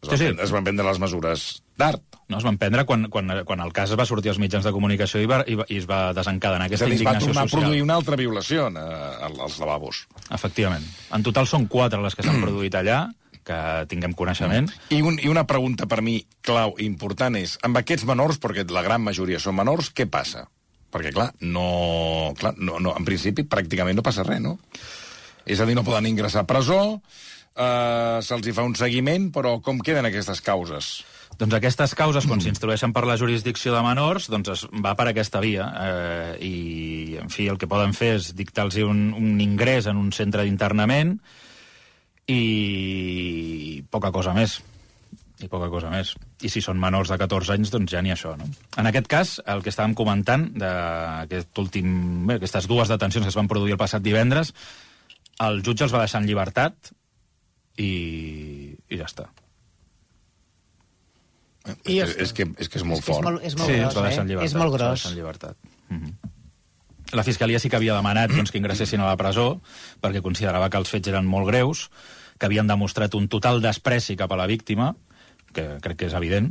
es 0.02 0.08
van, 0.08 0.10
Sí, 0.10 0.16
sí. 0.16 0.24
prendre, 0.24 0.44
es 0.44 0.50
van 0.52 0.64
prendre 0.64 0.84
les 0.86 0.98
mesures 0.98 1.62
d'art. 1.76 2.02
No, 2.28 2.38
es 2.38 2.44
van 2.44 2.58
prendre 2.58 2.84
quan, 2.84 3.06
quan, 3.08 3.28
quan 3.44 3.60
el 3.60 3.72
cas 3.72 3.92
va 3.98 4.04
sortir 4.06 4.30
als 4.30 4.38
mitjans 4.38 4.64
de 4.64 4.72
comunicació 4.72 5.20
i, 5.22 5.26
va, 5.30 5.42
i, 5.46 5.54
va, 5.54 5.64
i 5.68 5.76
es 5.78 5.86
va 5.88 6.12
desencadenar 6.12 6.66
aquesta 6.66 6.84
a 6.86 6.88
dir, 6.88 6.96
es 6.96 7.02
va 7.04 7.12
indignació 7.12 7.26
tornar 7.28 7.42
a 7.44 7.48
social. 7.48 7.62
produir 7.62 7.82
una 7.82 7.94
altra 7.94 8.16
violació 8.16 8.66
en, 8.68 8.76
eh, 8.76 9.40
als 9.40 9.58
lavabos. 9.58 10.06
Efectivament. 10.30 10.84
En 11.14 11.22
total 11.22 11.46
són 11.46 11.66
quatre 11.66 12.00
les 12.02 12.14
que 12.14 12.22
s'han 12.26 12.40
produït 12.44 12.74
allà, 12.74 13.06
que 13.46 13.58
tinguem 13.90 14.14
coneixement. 14.18 14.68
I, 14.90 15.00
un, 15.06 15.20
I 15.22 15.30
una 15.30 15.46
pregunta 15.46 15.86
per 15.90 16.02
mi 16.04 16.18
clau 16.44 16.74
i 16.80 16.86
important 16.88 17.38
és, 17.38 17.56
amb 17.66 17.78
aquests 17.80 18.06
menors, 18.08 18.40
perquè 18.42 18.66
la 18.74 18.84
gran 18.86 19.04
majoria 19.04 19.40
són 19.42 19.58
menors, 19.60 19.92
què 19.94 20.08
passa? 20.10 20.46
Perquè, 20.92 21.12
clar, 21.14 21.30
no, 21.44 22.32
clar 22.38 22.56
no, 22.58 22.80
no, 22.82 22.94
en 22.96 23.06
principi 23.06 23.46
pràcticament 23.46 23.98
no 23.98 24.06
passa 24.06 24.26
res, 24.26 24.42
no? 24.42 24.56
És 25.46 25.60
a 25.62 25.66
dir, 25.68 25.76
no 25.78 25.86
poden 25.86 26.08
ingressar 26.10 26.42
a 26.42 26.48
presó, 26.48 26.80
eh, 27.54 28.18
se'ls 28.26 28.50
fa 28.56 28.64
un 28.66 28.74
seguiment, 28.78 29.30
però 29.34 29.58
com 29.62 29.78
queden 29.78 30.08
aquestes 30.08 30.42
causes? 30.42 30.96
Doncs 31.36 31.52
aquestes 31.58 31.92
causes, 31.98 32.24
quan 32.24 32.40
s'instrueixen 32.40 32.94
per 32.96 33.04
la 33.04 33.18
jurisdicció 33.20 33.74
de 33.74 33.82
menors, 33.84 34.30
doncs 34.32 34.52
es 34.54 34.62
va 34.82 34.94
per 34.96 35.10
aquesta 35.10 35.42
via. 35.44 35.66
Eh, 35.68 36.30
I, 36.48 36.54
en 37.20 37.28
fi, 37.32 37.50
el 37.52 37.60
que 37.60 37.68
poden 37.68 37.92
fer 37.96 38.14
és 38.16 38.30
dictar-los 38.38 38.78
un, 38.86 39.10
un 39.12 39.42
ingrés 39.44 39.90
en 39.90 40.00
un 40.00 40.14
centre 40.16 40.46
d'internament 40.46 41.18
i 42.28 43.84
poca 43.90 44.10
cosa 44.14 44.34
més. 44.36 44.58
I 45.36 45.50
poca 45.52 45.68
cosa 45.68 45.90
més. 45.92 46.14
I 46.40 46.48
si 46.48 46.62
són 46.64 46.80
menors 46.80 47.10
de 47.12 47.18
14 47.20 47.54
anys, 47.54 47.70
doncs 47.72 47.92
ja 47.92 48.00
n'hi 48.02 48.12
ha 48.12 48.16
això, 48.16 48.32
no? 48.40 48.48
En 48.80 48.88
aquest 48.88 49.08
cas, 49.10 49.36
el 49.52 49.62
que 49.62 49.72
estàvem 49.72 49.94
comentant, 49.98 50.48
d'aquest 50.56 51.60
últim, 51.60 51.88
bé, 52.28 52.38
aquestes 52.40 52.68
dues 52.70 52.88
detencions 52.88 53.26
que 53.26 53.34
es 53.34 53.38
van 53.38 53.50
produir 53.50 53.76
el 53.76 53.80
passat 53.80 54.04
divendres, 54.04 54.54
el 55.44 55.60
jutge 55.62 55.84
els 55.84 55.92
va 55.92 56.06
deixar 56.06 56.22
en 56.22 56.30
llibertat 56.30 56.94
i, 57.76 57.90
i 58.88 58.96
ja 58.96 59.10
està. 59.10 59.28
I 61.84 61.98
és, 62.00 62.14
és, 62.22 62.32
que, 62.32 62.46
és 62.62 62.70
que 62.70 62.78
és 62.80 62.86
molt 62.86 63.02
És 63.02 63.04
que 63.04 63.10
és 63.10 63.16
fort. 63.18 63.26
molt, 63.26 63.44
és 63.44 63.58
molt 63.58 63.68
sí, 63.68 63.76
gros, 63.76 63.88
els 63.90 63.98
va 63.98 64.06
deixar 64.06 64.22
en 64.22 64.26
eh? 64.26 64.32
llibertat. 64.32 64.48
És 64.48 64.56
molt 64.56 64.74
gros. 64.76 64.88
deixar 64.94 65.10
en 65.10 65.18
llibertat. 65.18 65.56
Mm 65.90 66.00
-hmm. 66.00 66.32
La 67.14 67.22
Fiscalia 67.22 67.60
sí 67.62 67.70
que 67.70 67.78
havia 67.78 67.94
demanat 67.94 68.32
doncs, 68.34 68.50
que 68.50 68.58
ingressessin 68.58 69.02
a 69.02 69.10
la 69.10 69.18
presó 69.20 69.60
perquè 70.02 70.22
considerava 70.24 70.70
que 70.70 70.80
els 70.80 70.90
fets 70.90 71.12
eren 71.12 71.28
molt 71.28 71.46
greus, 71.46 71.86
que 72.38 72.48
havien 72.48 72.66
demostrat 72.66 73.14
un 73.14 73.28
total 73.28 73.62
despreci 73.62 74.16
cap 74.18 74.32
a 74.32 74.40
la 74.40 74.48
víctima, 74.50 74.94
que 75.54 75.76
crec 75.82 76.02
que 76.02 76.10
és 76.10 76.16
evident, 76.18 76.50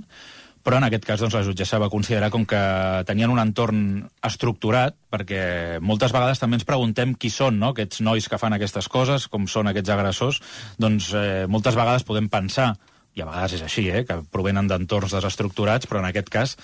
però 0.65 0.79
en 0.79 0.87
aquest 0.87 1.03
cas 1.05 1.21
doncs, 1.21 1.35
la 1.37 1.43
jutgessa 1.45 1.77
va 1.77 1.91
considerar 1.93 2.31
com 2.33 2.45
que 2.49 2.59
tenien 3.05 3.29
un 3.29 3.37
entorn 3.37 3.83
estructurat, 4.25 4.95
perquè 5.13 5.77
moltes 5.77 6.15
vegades 6.15 6.41
també 6.41 6.57
ens 6.57 6.65
preguntem 6.65 7.13
qui 7.13 7.29
són 7.29 7.59
no? 7.61 7.75
aquests 7.75 8.01
nois 8.01 8.25
que 8.25 8.39
fan 8.41 8.55
aquestes 8.57 8.89
coses, 8.89 9.27
com 9.29 9.45
són 9.51 9.69
aquests 9.69 9.93
agressors, 9.93 10.41
doncs 10.81 11.11
eh, 11.13 11.45
moltes 11.51 11.77
vegades 11.77 12.07
podem 12.07 12.31
pensar 12.33 12.73
i 13.15 13.21
a 13.21 13.27
vegades 13.29 13.59
és 13.59 13.61
així, 13.63 13.85
eh, 13.93 14.01
que 14.07 14.17
provenen 14.31 14.67
d'entorns 14.67 15.13
desestructurats, 15.15 15.87
però 15.87 16.01
en 16.01 16.09
aquest 16.09 16.33
cas 16.33 16.57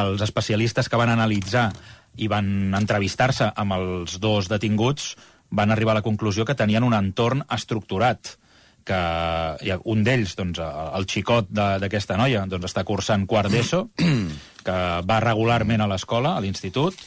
els 0.00 0.24
especialistes 0.24 0.88
que 0.88 0.98
van 0.98 1.12
analitzar 1.12 1.68
i 2.16 2.28
van 2.28 2.74
entrevistar-se 2.76 3.50
amb 3.56 3.76
els 3.78 4.18
dos 4.20 4.50
detinguts 4.52 5.14
van 5.52 5.70
arribar 5.70 5.92
a 5.94 6.00
la 6.00 6.06
conclusió 6.06 6.44
que 6.48 6.56
tenien 6.56 6.84
un 6.84 6.96
entorn 6.96 7.44
estructurat 7.52 8.36
que 8.84 9.76
un 9.86 10.02
d'ells, 10.02 10.34
doncs, 10.34 10.58
el 10.58 11.04
xicot 11.06 11.50
d'aquesta 11.52 12.16
noia, 12.18 12.44
doncs, 12.50 12.66
està 12.70 12.82
cursant 12.84 13.28
quart 13.30 13.52
d'ESO, 13.52 13.84
que 14.66 14.78
va 15.06 15.20
regularment 15.22 15.84
a 15.84 15.90
l'escola, 15.90 16.34
a 16.34 16.42
l'institut, 16.42 16.98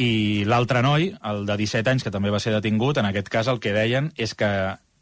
i 0.00 0.44
l'altre 0.48 0.84
noi, 0.86 1.10
el 1.26 1.42
de 1.48 1.56
17 1.60 1.90
anys, 1.90 2.06
que 2.06 2.14
també 2.14 2.30
va 2.30 2.40
ser 2.40 2.54
detingut, 2.54 3.00
en 3.00 3.10
aquest 3.10 3.28
cas 3.32 3.50
el 3.50 3.58
que 3.60 3.74
deien 3.74 4.12
és 4.16 4.36
que 4.38 4.50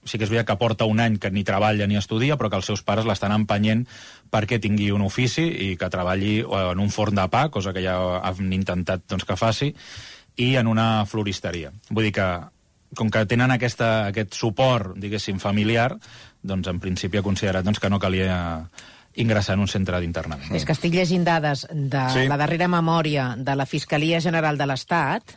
sí 0.09 0.19
que 0.19 0.25
és 0.27 0.31
veritat 0.33 0.49
que 0.51 0.59
porta 0.61 0.87
un 0.89 1.01
any 1.05 1.19
que 1.21 1.31
ni 1.31 1.45
treballa 1.45 1.87
ni 1.87 1.97
estudia, 2.01 2.37
però 2.41 2.51
que 2.51 2.57
els 2.61 2.67
seus 2.67 2.83
pares 2.83 3.07
l'estan 3.07 3.33
empenyent 3.37 3.87
perquè 4.33 4.59
tingui 4.61 4.91
un 4.93 5.05
ofici 5.07 5.45
i 5.69 5.77
que 5.77 5.91
treballi 5.93 6.39
eh, 6.41 6.63
en 6.73 6.81
un 6.81 6.91
forn 6.91 7.15
de 7.21 7.29
pa, 7.29 7.49
cosa 7.53 7.73
que 7.77 7.85
ja 7.85 7.99
han 8.25 8.53
intentat 8.53 9.07
doncs, 9.09 9.25
que 9.29 9.37
faci, 9.37 9.73
i 10.39 10.55
en 10.57 10.67
una 10.71 11.05
floristeria. 11.07 11.73
Vull 11.91 12.09
dir 12.09 12.13
que, 12.19 12.29
com 12.97 13.11
que 13.11 13.25
tenen 13.27 13.51
aquesta, 13.51 14.07
aquest 14.09 14.35
suport, 14.39 14.95
diguéssim, 14.97 15.41
familiar, 15.43 15.93
doncs 16.43 16.69
en 16.71 16.79
principi 16.81 17.19
ha 17.19 17.27
considerat 17.27 17.67
doncs, 17.67 17.81
que 17.83 17.91
no 17.91 17.99
calia 17.99 18.39
ingressar 19.19 19.57
en 19.57 19.65
un 19.65 19.69
centre 19.69 19.99
d'internament. 19.99 20.55
És 20.55 20.65
que 20.65 20.77
estic 20.77 20.95
llegint 20.95 21.25
dades 21.27 21.67
de 21.73 22.05
Sí. 22.15 22.29
la 22.31 22.37
darrera 22.39 22.69
memòria 22.69 23.35
de 23.37 23.57
la 23.57 23.67
Fiscalia 23.67 24.21
General 24.21 24.57
de 24.57 24.67
l'Estat 24.67 25.35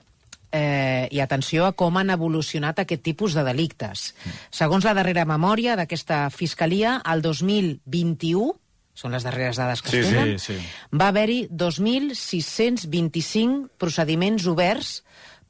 eh, 0.52 1.08
i 1.12 1.20
atenció 1.24 1.66
a 1.66 1.72
com 1.74 1.98
han 1.98 2.10
evolucionat 2.14 2.80
aquest 2.84 3.02
tipus 3.04 3.34
de 3.34 3.44
delictes. 3.48 4.14
Segons 4.52 4.84
la 4.86 4.94
darrera 4.98 5.26
memòria 5.26 5.76
d'aquesta 5.80 6.30
Fiscalia, 6.30 7.02
el 7.12 7.22
2021, 7.22 8.54
són 8.94 9.12
les 9.16 9.24
darreres 9.24 9.58
dades 9.58 9.82
que 9.82 9.90
Sí, 9.90 9.98
es 9.98 10.08
sí, 10.08 10.14
tenen, 10.14 10.40
sí. 10.40 10.56
va 10.94 11.08
haver-hi 11.10 11.48
2.625 11.50 13.68
procediments 13.80 14.46
oberts 14.52 15.02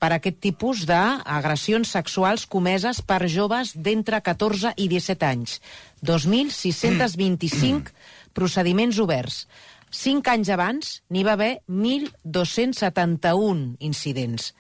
per 0.02 0.12
aquest 0.16 0.40
tipus 0.42 0.86
d'agressions 0.90 1.92
sexuals 1.94 2.48
comeses 2.50 3.02
per 3.06 3.28
joves 3.30 3.74
d'entre 3.76 4.22
14 4.26 4.74
i 4.78 4.88
17 4.90 5.26
anys. 5.28 5.62
2.625 6.02 7.92
procediments 8.34 8.98
oberts. 9.04 9.46
Cinc 9.92 10.28
anys 10.32 10.50
abans 10.50 11.04
n'hi 11.12 11.24
va 11.28 11.34
haver 11.36 11.60
1.271 11.68 13.76
incidents. 13.84 14.54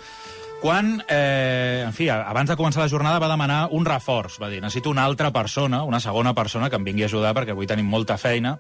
quan, 0.60 0.98
eh, 1.08 1.84
en 1.86 1.92
fi, 1.96 2.10
abans 2.12 2.50
de 2.50 2.56
començar 2.56 2.82
la 2.82 2.92
jornada 2.92 3.18
va 3.18 3.30
demanar 3.32 3.68
un 3.72 3.86
reforç. 3.88 4.36
Va 4.42 4.50
dir, 4.52 4.60
necessito 4.60 4.92
una 4.92 5.06
altra 5.08 5.30
persona, 5.32 5.84
una 5.88 6.00
segona 6.04 6.34
persona 6.36 6.68
que 6.68 6.76
em 6.76 6.84
vingui 6.84 7.06
a 7.06 7.08
ajudar 7.08 7.32
perquè 7.34 7.56
avui 7.56 7.66
tenim 7.66 7.88
molta 7.88 8.18
feina. 8.20 8.58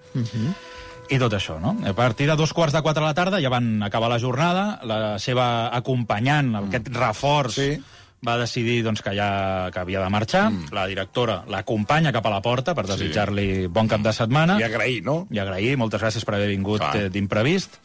I 1.10 1.18
tot 1.18 1.34
això, 1.34 1.58
no? 1.60 1.74
A 1.84 1.92
partir 1.92 2.28
de 2.30 2.36
dos 2.38 2.54
quarts 2.54 2.72
de 2.72 2.80
quatre 2.86 3.02
de 3.02 3.08
la 3.08 3.16
tarda 3.18 3.40
ja 3.42 3.50
van 3.50 3.82
acabar 3.82 4.08
la 4.08 4.20
jornada, 4.22 4.78
la 4.86 5.18
seva 5.18 5.68
acompanyant, 5.76 6.54
aquest 6.56 6.88
reforç, 6.94 7.58
Sí. 7.58 7.82
Va 8.26 8.34
decidir 8.36 8.82
doncs, 8.84 9.00
que, 9.00 9.14
ja, 9.16 9.70
que 9.72 9.80
havia 9.80 10.02
de 10.02 10.10
marxar. 10.12 10.50
Mm. 10.50 10.68
La 10.76 10.86
directora 10.90 11.38
l'acompanya 11.48 12.12
cap 12.12 12.26
a 12.26 12.32
la 12.34 12.42
porta 12.44 12.74
per 12.76 12.84
desitjar-li 12.88 13.66
bon 13.72 13.88
cap 13.88 14.02
de 14.04 14.12
setmana 14.12 14.58
I 14.60 14.66
agrair, 14.66 15.00
no? 15.06 15.26
i 15.30 15.38
agrair, 15.40 15.76
moltes 15.80 16.02
gràcies 16.02 16.24
per 16.28 16.34
haver 16.36 16.48
vingut 16.52 16.80
Clar. 16.84 16.96
eh, 16.96 17.08
d'imprevist. 17.10 17.78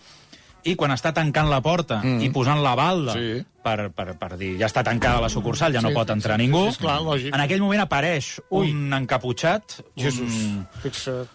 I 0.66 0.74
quan 0.76 0.90
està 0.92 1.12
tancant 1.14 1.46
la 1.48 1.62
porta 1.62 2.00
mm. 2.04 2.24
i 2.26 2.30
posant 2.34 2.60
la 2.66 2.74
balda 2.76 3.14
Sí. 3.14 3.44
per, 3.64 3.92
per, 3.94 4.16
per 4.18 4.32
dir 4.38 4.56
ja 4.60 4.66
està 4.66 4.82
tancada 4.84 5.22
la 5.22 5.30
sucursal, 5.30 5.72
ja 5.72 5.82
no 5.82 5.92
Sí, 5.94 5.96
pot 5.96 6.10
entrar 6.10 6.36
sí, 6.40 6.42
ningú, 6.48 6.64
sí, 6.66 6.74
és 6.74 6.78
clar, 6.82 7.00
lògic. 7.06 7.34
en 7.36 7.42
aquell 7.44 7.62
moment 7.62 7.84
apareix 7.86 8.40
Ui. 8.50 8.72
un 8.74 8.92
encaputxat, 8.98 9.80
Jesús, 9.96 10.34
un, 10.34 10.66
fixa't. 10.82 11.30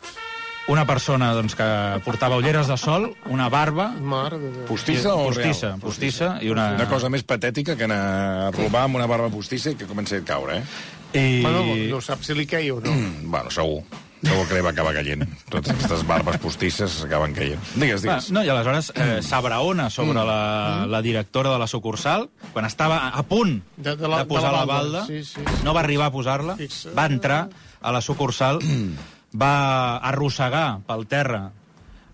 Una 0.71 0.85
persona 0.87 1.33
doncs, 1.35 1.57
que 1.59 1.67
portava 2.07 2.37
ulleres 2.39 2.69
de 2.71 2.77
sol, 2.79 3.09
una 3.29 3.49
barba, 3.51 3.89
Mare 4.01 4.39
de 4.39 4.51
Déu. 4.55 4.67
Postissa 4.69 5.15
o 5.17 5.27
postissa, 5.27 5.73
real? 5.75 5.81
postissa, 5.83 6.29
i 6.43 6.51
una... 6.53 6.69
Una 6.79 6.87
cosa 6.91 7.11
més 7.11 7.25
patètica 7.27 7.75
que 7.77 7.89
anar 7.89 8.03
a 8.47 8.51
robar 8.55 8.85
amb 8.87 9.01
una 9.01 9.09
barba 9.11 9.29
postissa 9.33 9.73
i 9.75 9.79
que 9.81 9.89
comenci 9.91 10.21
a 10.21 10.23
caure, 10.27 10.61
eh? 10.63 11.19
I... 11.19 11.43
Bueno, 11.43 11.65
no 11.91 11.99
saps 12.01 12.31
si 12.31 12.37
li 12.39 12.47
queia 12.47 12.77
o 12.77 12.79
no. 12.81 12.93
Mm, 12.95 13.27
bueno, 13.33 13.51
segur. 13.51 13.83
Segur 14.21 14.45
que 14.47 14.55
li 14.59 14.61
va 14.63 14.71
acabar 14.71 14.93
caient. 14.95 15.25
Totes 15.49 15.73
aquestes 15.73 16.03
barbes 16.07 16.37
postisses 16.43 16.99
acaben 17.07 17.33
caient. 17.35 17.59
Digues, 17.75 18.03
Va, 18.05 18.19
digues. 18.21 18.29
no, 18.37 18.43
i 18.45 18.51
aleshores 18.53 18.93
eh, 18.95 19.19
s'abraona 19.25 19.89
sobre 19.91 20.23
la, 20.29 20.85
la 20.87 21.01
directora 21.03 21.51
de 21.55 21.59
la 21.59 21.67
sucursal, 21.67 22.29
quan 22.53 22.69
estava 22.69 23.09
a 23.17 23.23
punt 23.25 23.63
De- 23.79 23.97
de, 23.97 24.07
la- 24.13 24.21
de 24.23 24.29
posar 24.31 24.53
de 24.53 24.59
la 24.59 24.61
la 24.61 24.69
balda. 24.71 24.99
balda, 25.01 25.07
Sí, 25.09 25.25
sí, 25.25 25.41
sí. 25.41 25.65
no 25.65 25.73
va 25.75 25.81
arribar 25.81 26.11
a 26.13 26.15
posar-la, 26.15 26.59
va 26.99 27.07
entrar 27.09 27.49
a 27.81 27.93
la 27.97 28.03
sucursal, 28.05 28.61
va 29.35 29.97
arrossegar 30.11 30.81
pel 30.87 31.07
terra 31.07 31.51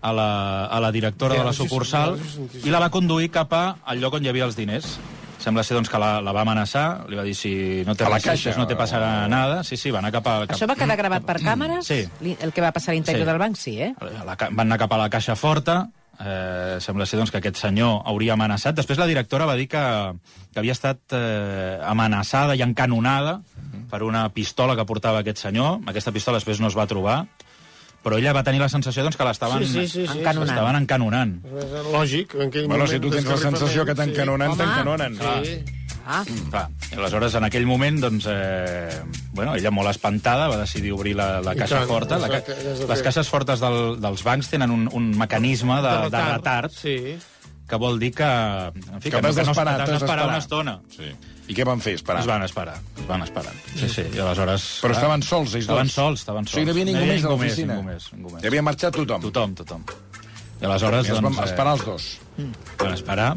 a 0.01 0.11
la, 0.13 0.65
a 0.65 0.79
la 0.79 0.91
directora 0.91 1.35
de 1.39 1.43
la 1.43 1.53
sucursal 1.53 2.17
i 2.63 2.69
la 2.69 2.79
va 2.79 2.89
conduir 2.93 3.31
cap 3.33 3.53
a, 3.57 3.63
al 3.85 3.99
lloc 3.99 4.13
on 4.19 4.25
hi 4.25 4.29
havia 4.29 4.45
els 4.45 4.55
diners. 4.55 4.97
Sembla 5.41 5.61
ser 5.63 5.75
doncs, 5.77 5.89
que 5.89 5.99
la, 6.01 6.17
la 6.21 6.31
va 6.33 6.41
amenaçar, 6.41 7.05
li 7.09 7.15
va 7.15 7.23
dir 7.23 7.35
si 7.37 7.83
no 7.85 7.93
te 7.95 8.03
A 8.05 8.09
la 8.09 8.19
caixa, 8.19 8.55
no 8.57 8.65
te 8.67 8.75
passarà 8.75 9.25
o- 9.25 9.27
nada. 9.29 9.59
Sí, 9.63 9.77
sí, 9.77 9.91
va 9.93 9.99
anar 10.01 10.11
cap 10.11 10.25
a... 10.27 10.33
Cap... 10.47 10.55
Això 10.57 10.67
va 10.69 10.75
quedar 10.75 10.95
gravat 10.97 11.25
per 11.27 11.37
càmeres? 11.43 11.85
Sí. 11.85 11.99
El 12.41 12.51
que 12.53 12.61
va 12.65 12.71
passar 12.73 12.91
a 12.91 12.95
l'interior 12.97 13.21
Sí. 13.25 13.29
del 13.29 13.37
banc, 13.41 13.55
sí, 13.55 13.75
eh? 13.81 13.93
A 14.01 14.25
la, 14.25 14.35
ca- 14.35 14.49
van 14.51 14.65
anar 14.67 14.79
cap 14.81 14.93
a 14.93 14.97
la 14.97 15.09
caixa 15.13 15.35
forta, 15.37 15.77
eh, 16.19 16.77
sembla 16.81 17.05
ser 17.05 17.19
doncs, 17.21 17.29
que 17.31 17.37
aquest 17.37 17.61
senyor 17.61 18.01
hauria 18.09 18.33
amenaçat. 18.33 18.75
Després 18.81 18.97
la 18.97 19.05
directora 19.05 19.45
va 19.45 19.55
dir 19.55 19.67
que, 19.69 19.83
que 20.53 20.59
havia 20.59 20.73
estat 20.73 20.99
eh, 21.13 21.77
amenaçada 21.85 22.57
i 22.57 22.65
encanonada 22.65 23.37
per 23.89 24.03
una 24.03 24.27
pistola 24.33 24.75
que 24.75 24.85
portava 24.85 25.19
aquest 25.23 25.37
senyor. 25.45 25.79
Aquesta 25.87 26.11
pistola 26.11 26.37
després 26.41 26.59
no 26.59 26.67
es 26.67 26.75
va 26.77 26.85
trobar, 26.87 27.25
però 28.03 28.17
ella 28.19 28.33
va 28.35 28.43
tenir 28.43 28.59
la 28.61 28.69
sensació 28.69 29.03
doncs, 29.03 29.17
que 29.17 29.25
l'estaven 29.27 29.65
Sí, 29.65 29.71
sí, 29.73 29.87
sí, 29.87 30.05
sí. 30.07 30.19
Encanonant. 30.19 30.47
l'estaven 30.51 30.75
encanonant. 30.83 31.33
És 31.45 31.73
Lògic, 31.91 32.35
en 32.35 32.47
aquell 32.47 32.67
Bueno, 32.67 32.85
moment... 32.85 32.93
si 32.93 32.99
tu 33.03 33.09
tens 33.11 33.25
la 33.25 33.37
sensació 33.37 33.85
que 33.85 33.95
t'encanonen, 33.95 34.51
sí. 34.53 34.57
t'encanonen. 34.61 35.17
Sí. 35.43 35.57
Ah, 36.09 36.21
Clar. 36.49 36.69
I 36.93 36.95
aleshores, 37.01 37.33
en 37.35 37.43
aquell 37.43 37.65
moment, 37.67 37.97
doncs, 37.99 38.25
eh, 38.31 39.01
bueno, 39.35 39.55
ella 39.59 39.71
molt 39.75 39.89
espantada 39.91 40.45
va 40.47 40.55
decidir 40.61 40.93
obrir 40.95 41.17
la, 41.19 41.41
la 41.43 41.51
caixa 41.53 41.81
tant, 41.81 41.89
forta. 41.89 42.17
La, 42.21 42.29
ca... 42.31 42.39
de 42.47 42.85
Les 42.87 43.01
caixes 43.03 43.27
fortes 43.27 43.59
del, 43.59 43.97
dels 43.99 44.23
bancs 44.23 44.47
tenen 44.53 44.71
un, 44.71 44.85
un 44.95 45.09
mecanisme 45.19 45.81
de, 45.83 45.95
de 46.13 46.21
retard 46.29 46.71
Sí. 46.71 47.17
que 47.67 47.75
vol 47.75 47.99
dir 47.99 48.13
que... 48.15 48.23
En 48.23 49.01
fi, 49.03 49.09
Que 49.11 49.17
no- 49.17 49.27
t'has 49.27 49.35
no 49.35 49.41
es- 49.41 49.47
d'esperar, 49.49 49.83
d'esperar. 49.89 50.27
una 50.29 50.37
estona. 50.37 50.77
Sí. 50.95 51.11
I 51.47 51.55
què 51.55 51.63
van 51.67 51.79
fer? 51.79 51.93
Esperar. 51.95 52.21
Es 52.21 52.27
van 52.27 52.43
esperar, 52.43 52.75
es 52.99 53.05
van 53.07 53.21
esperar. 53.23 53.53
Sí, 53.73 53.87
sí, 53.89 54.03
i 54.13 54.19
aleshores... 54.19 54.65
Però 54.83 54.91
estaven 54.97 55.21
sols, 55.23 55.53
ells 55.55 55.63
Estaven 55.67 55.87
dos? 55.87 55.95
sols, 55.95 56.19
estaven 56.25 56.43
O 56.43 56.51
sols. 56.51 56.57
sigui, 56.59 56.65
no 56.67 56.73
hi 56.73 56.81
havia 56.81 56.87
ningú 56.91 57.05
més 57.13 57.23
a 57.23 57.31
l'oficina? 57.31 57.77
Ningú 57.77 57.87
més, 57.93 58.09
ningú 58.13 58.33
més. 58.33 58.43
Hi 58.43 58.49
havia 58.51 58.63
marxat 58.67 58.97
tothom. 58.99 59.21
Tothom, 59.29 59.53
tothom. 59.61 59.85
I 60.61 60.65
aleshores, 60.67 61.07
I 61.07 61.13
es 61.13 61.21
van 61.21 61.29
doncs... 61.31 61.43
esperar 61.47 61.77
els 61.77 61.85
dos. 61.87 62.09
Eh, 62.41 62.49
van 62.81 62.93
esperar, 62.97 63.29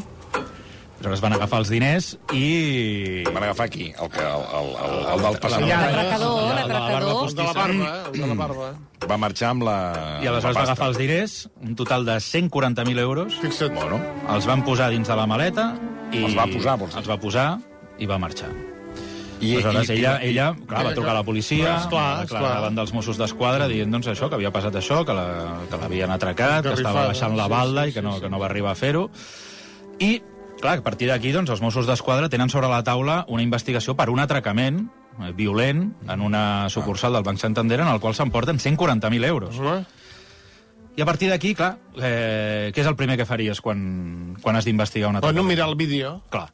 aleshores 1.00 1.22
van 1.22 1.36
agafar 1.38 1.60
els 1.62 1.70
diners 1.72 2.10
i... 2.36 3.22
Van 3.30 3.42
agafar 3.46 3.66
aquí, 3.70 3.86
el, 3.94 4.10
que, 4.10 4.20
el, 4.26 4.44
el, 4.58 4.72
el, 4.74 4.98
el 5.14 5.24
del 5.28 5.38
ja, 5.38 5.40
passament. 5.46 5.70
l'atracador, 5.70 6.42
l'atracador. 6.58 7.22
El 7.30 7.34
de 7.38 7.46
la 7.46 7.52
barba, 7.60 7.94
eh? 7.94 8.10
El 8.10 8.20
de 8.20 8.26
la 8.34 8.38
barba. 8.42 8.72
Va 9.08 9.16
marxar 9.22 9.54
amb 9.54 9.64
la... 9.70 9.76
I 10.20 10.28
aleshores 10.28 10.58
va 10.58 10.66
agafar 10.66 10.90
els 10.90 10.98
diners, 11.00 11.38
un 11.62 11.78
total 11.78 12.04
de 12.10 12.18
140.000 12.20 12.98
euros, 13.06 13.38
Fixa't. 13.40 13.72
Bueno, 13.78 14.02
els 14.34 14.50
van 14.50 14.66
posar 14.66 14.90
dins 14.92 15.08
de 15.08 15.16
la 15.16 15.26
maleta 15.30 15.70
i... 16.12 16.24
Els 16.26 16.34
va 16.36 16.50
posar, 16.50 16.76
vols 16.82 16.92
dir? 16.92 17.00
Els 17.04 17.08
va 17.14 17.16
posar 17.22 17.48
i 18.00 18.06
va 18.10 18.18
marxar. 18.18 18.48
i, 19.40 19.54
Aleshores, 19.56 19.88
i, 19.88 19.92
ella, 19.94 20.18
i, 20.22 20.28
ella 20.34 20.50
clar, 20.68 20.82
va 20.84 20.92
trucar 20.92 21.12
a 21.14 21.18
la 21.20 21.22
policia, 21.24 21.76
Esclar, 21.78 22.24
esclar. 22.26 22.42
davant 22.58 22.74
dels 22.76 22.90
Mossos 22.92 23.16
d'Esquadra 23.16 23.68
dient 23.70 23.88
doncs, 23.90 24.08
això, 24.12 24.28
que 24.28 24.36
havia 24.36 24.50
passat 24.52 24.74
això, 24.76 24.98
que 25.08 25.14
la- 25.16 25.62
que 25.70 25.78
l'havien 25.80 26.10
atracat, 26.12 26.62
que 26.66 26.74
estava 26.74 27.06
Esgarrifada, 27.06 27.06
baixant 27.08 27.36
la 27.38 27.44
sí, 27.46 27.50
balda 27.54 27.84
sí, 27.84 27.88
i 27.88 27.92
que 27.94 28.00
sí, 28.00 28.04
no, 28.06 28.14
sí. 28.16 28.20
que 28.20 28.28
no 28.28 28.38
va 28.38 28.46
arribar 28.50 28.72
a 28.72 28.74
fer-ho. 28.76 29.06
I, 29.98 30.22
clar, 30.60 30.78
a 30.78 30.82
partir 30.84 31.08
d'aquí, 31.08 31.32
doncs, 31.32 31.48
els 31.50 31.62
Mossos 31.64 31.86
d'Esquadra 31.88 32.28
tenen 32.28 32.50
sobre 32.52 32.68
la 32.68 32.82
taula 32.84 33.24
una 33.28 33.42
investigació 33.42 33.96
per 33.96 34.10
un 34.10 34.20
atracament 34.20 34.90
violent 35.36 35.94
en 36.08 36.20
una 36.20 36.68
sucursal 36.68 37.12
del 37.16 37.22
Banc 37.24 37.38
Santander 37.38 37.80
en 37.80 37.88
el 37.88 37.98
qual 38.00 38.14
s'emporten 38.14 38.58
140.000 38.58 39.24
euros. 39.24 39.56
Home, 39.58 39.84
I 40.96 41.00
a 41.02 41.06
partir 41.06 41.30
d'aquí, 41.30 41.54
clar, 41.54 41.78
eh, 41.96 42.72
què 42.74 42.80
és 42.82 42.86
el 42.86 42.96
primer 42.96 43.16
que 43.16 43.24
faries 43.24 43.60
quan, 43.62 44.36
quan 44.42 44.56
has 44.56 44.64
d'investigar 44.66 45.08
un 45.08 45.14
Bueno, 45.14 45.28
atracament? 45.28 45.48
mirar 45.48 45.68
el 45.68 45.76
vídeo. 45.76 46.22
Clar, 46.28 46.50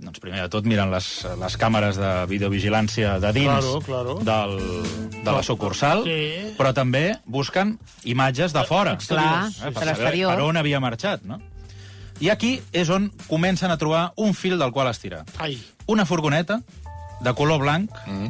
doncs 0.00 0.20
primer 0.20 0.40
de 0.42 0.48
tot 0.48 0.64
miren 0.64 0.90
les, 0.90 1.06
les 1.38 1.56
càmeres 1.60 1.96
de 2.00 2.10
videovigilància 2.30 3.18
de 3.20 3.32
dins 3.36 3.50
Claro, 3.64 3.80
claro. 3.84 4.14
Del, 4.24 4.56
de 5.24 5.30
la 5.30 5.42
sucursal, 5.42 6.04
Sí. 6.04 6.54
però 6.58 6.72
també 6.74 7.18
busquen 7.26 7.78
imatges 8.04 8.52
de 8.56 8.64
fora. 8.64 8.96
Clar, 8.98 9.48
Eh, 9.50 9.70
per 9.72 9.84
saber 9.94 10.26
per 10.26 10.40
on 10.40 10.56
havia 10.56 10.80
marxat, 10.80 11.22
no? 11.24 11.40
I 12.20 12.28
aquí 12.28 12.60
és 12.72 12.88
on 12.90 13.10
comencen 13.28 13.70
a 13.70 13.78
trobar 13.78 14.12
un 14.16 14.34
fil 14.34 14.58
del 14.58 14.72
qual 14.72 14.88
estirar. 14.88 15.24
Ai, 15.38 15.58
Una 15.86 16.04
furgoneta 16.06 16.60
de 17.20 17.34
color 17.34 17.58
blanc, 17.60 17.90
Mm. 18.06 18.28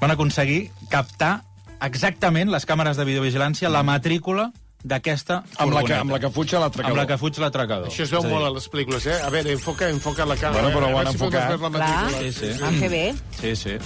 van 0.00 0.10
aconseguir 0.10 0.70
captar 0.90 1.42
exactament 1.80 2.50
les 2.50 2.66
càmeres 2.66 2.96
de 2.96 3.04
videovigilància 3.04 3.68
la 3.70 3.82
matrícula 3.82 4.52
d'aquesta 4.84 5.42
Amb 5.58 5.72
la 5.74 5.82
que, 5.82 5.94
amb 5.94 6.10
la 6.14 6.18
que 6.20 6.30
fuig 6.30 6.54
a 6.54 6.60
l'atracador. 6.60 6.90
amb 6.92 7.00
la 7.02 7.06
que 7.06 7.18
fuig 7.18 7.38
l'atracador. 7.38 7.88
Això 7.88 8.02
es 8.04 8.10
veu 8.10 8.20
És 8.20 8.24
a 8.24 8.28
dir, 8.28 8.34
molt 8.36 8.46
a 8.46 8.50
les 8.54 8.70
pel·lícules, 8.70 9.06
eh? 9.06 9.20
A 9.22 9.30
veure, 9.30 9.52
enfoca, 9.52 9.88
enfoca 9.90 10.24
la 10.26 10.36
càmera. 10.36 10.62
Bueno, 10.62 10.78
però 10.78 10.88
eh? 10.88 10.92
ho 10.92 10.98
A 10.98 11.00
han 11.00 11.06
si 11.08 11.12
enfocat. 11.14 11.58
Clar, 11.58 11.58
Sí, 11.58 12.14
matrícula. 12.14 12.32
sí. 12.32 12.62
ah, 12.62 12.70
que 12.80 12.88
bé. 12.88 13.14
Sí, 13.40 13.56
sí. 13.56 13.76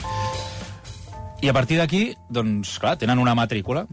I 1.42 1.48
a 1.48 1.52
partir 1.52 1.78
d'aquí, 1.78 2.14
doncs, 2.30 2.78
clar, 2.78 2.96
tenen 2.98 3.18
una 3.18 3.34
matrícula. 3.34 3.86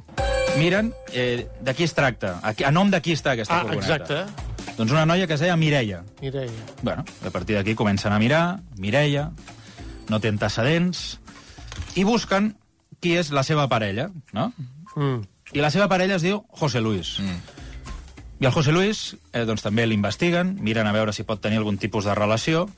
Miren 0.58 0.94
eh, 1.14 1.48
de 1.62 1.74
qui 1.74 1.84
es 1.84 1.94
tracta, 1.94 2.40
a, 2.44 2.54
qui- 2.54 2.66
a 2.66 2.72
nom 2.72 2.90
de 2.92 3.00
qui 3.02 3.14
està 3.14 3.32
aquesta 3.34 3.60
Ah, 3.60 3.62
furgoneta. 3.62 3.96
exacte. 3.96 4.74
Doncs 4.78 4.92
una 4.92 5.06
noia 5.06 5.26
que 5.28 5.34
es 5.34 5.40
deia 5.40 5.56
Mireia. 5.58 6.04
Mireia. 6.22 6.52
Bueno, 6.82 7.04
a 7.26 7.30
partir 7.30 7.56
d'aquí 7.56 7.76
comencen 7.76 8.12
a 8.14 8.20
mirar, 8.20 8.60
Mireia, 8.78 9.32
no 10.10 10.20
té 10.20 10.28
antecedents, 10.30 11.20
i 11.96 12.04
busquen 12.04 12.56
qui 13.00 13.16
és 13.18 13.32
la 13.32 13.44
seva 13.44 13.68
parella, 13.70 14.10
no? 14.34 14.52
Mm. 14.96 15.22
I 15.54 15.60
la 15.64 15.72
seva 15.74 15.88
parella 15.90 16.16
es 16.16 16.22
diu 16.26 16.44
José 16.50 16.82
Luis. 16.82 17.16
Mm. 17.20 17.40
I 18.40 18.46
el 18.46 18.52
José 18.56 18.72
Luis, 18.72 19.18
eh, 19.34 19.44
doncs 19.46 19.62
també 19.66 19.86
l'investiguen, 19.88 20.56
miren 20.64 20.88
a 20.88 20.94
veure 20.96 21.12
si 21.12 21.24
pot 21.28 21.42
tenir 21.42 21.58
algun 21.60 21.78
tipus 21.78 22.06
de 22.06 22.16
relació, 22.16 22.70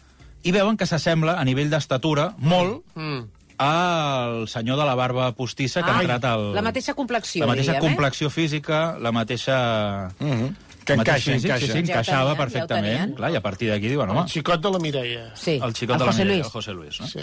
i 0.44 0.52
veuen 0.52 0.78
que 0.78 0.88
s'assembla 0.90 1.36
a 1.40 1.44
nivell 1.46 1.70
d'estatura 1.70 2.34
molt 2.40 2.82
Mm. 2.96 3.22
al 3.62 4.48
senyor 4.48 4.80
de 4.80 4.86
la 4.86 4.96
barba 4.96 5.32
postissa 5.38 5.84
que 5.84 5.92
ha 5.92 5.98
Ai, 6.00 6.06
entrat 6.06 6.26
al... 6.26 6.48
La 6.56 6.64
mateixa 6.66 6.96
complexió, 6.96 7.44
la 7.46 7.52
mateixa 7.52 7.74
diríem, 7.74 7.84
eh? 7.84 7.88
complexió 7.88 8.30
física, 8.30 8.98
la 9.00 9.12
mateixa... 9.12 10.10
Mhm. 10.20 10.56
Que 10.84 10.94
el 10.94 10.98
mateix 10.98 11.28
encaixa, 11.28 11.34
físic, 11.36 11.46
encaixa. 11.52 11.66
Sí, 11.68 11.68
sí, 11.68 11.74
Ja 11.74 11.80
encaixava 11.80 12.18
tenien, 12.18 12.26
ja 12.26 12.34
ho 12.34 12.38
perfectament. 12.42 12.86
tenien. 12.98 13.14
clar, 13.16 13.32
I 13.32 13.36
a 13.36 13.42
partir 13.42 13.70
d'aquí 13.70 13.88
diuen, 13.88 14.10
home, 14.10 14.22
El 14.22 14.30
xicot 14.34 14.62
de 14.64 14.72
la 14.72 14.80
Mireia. 14.80 15.28
Sí, 15.36 15.60
el 15.62 15.76
xicot 15.76 15.94
el 15.94 16.00
de 16.00 16.06
la 16.06 16.12
José 16.12 16.24
Mireia, 16.26 16.38
Luis. 16.42 16.46
el 16.48 16.52
José 16.52 16.74
Luis. 16.74 17.00
No? 17.02 17.08
Sí. 17.08 17.20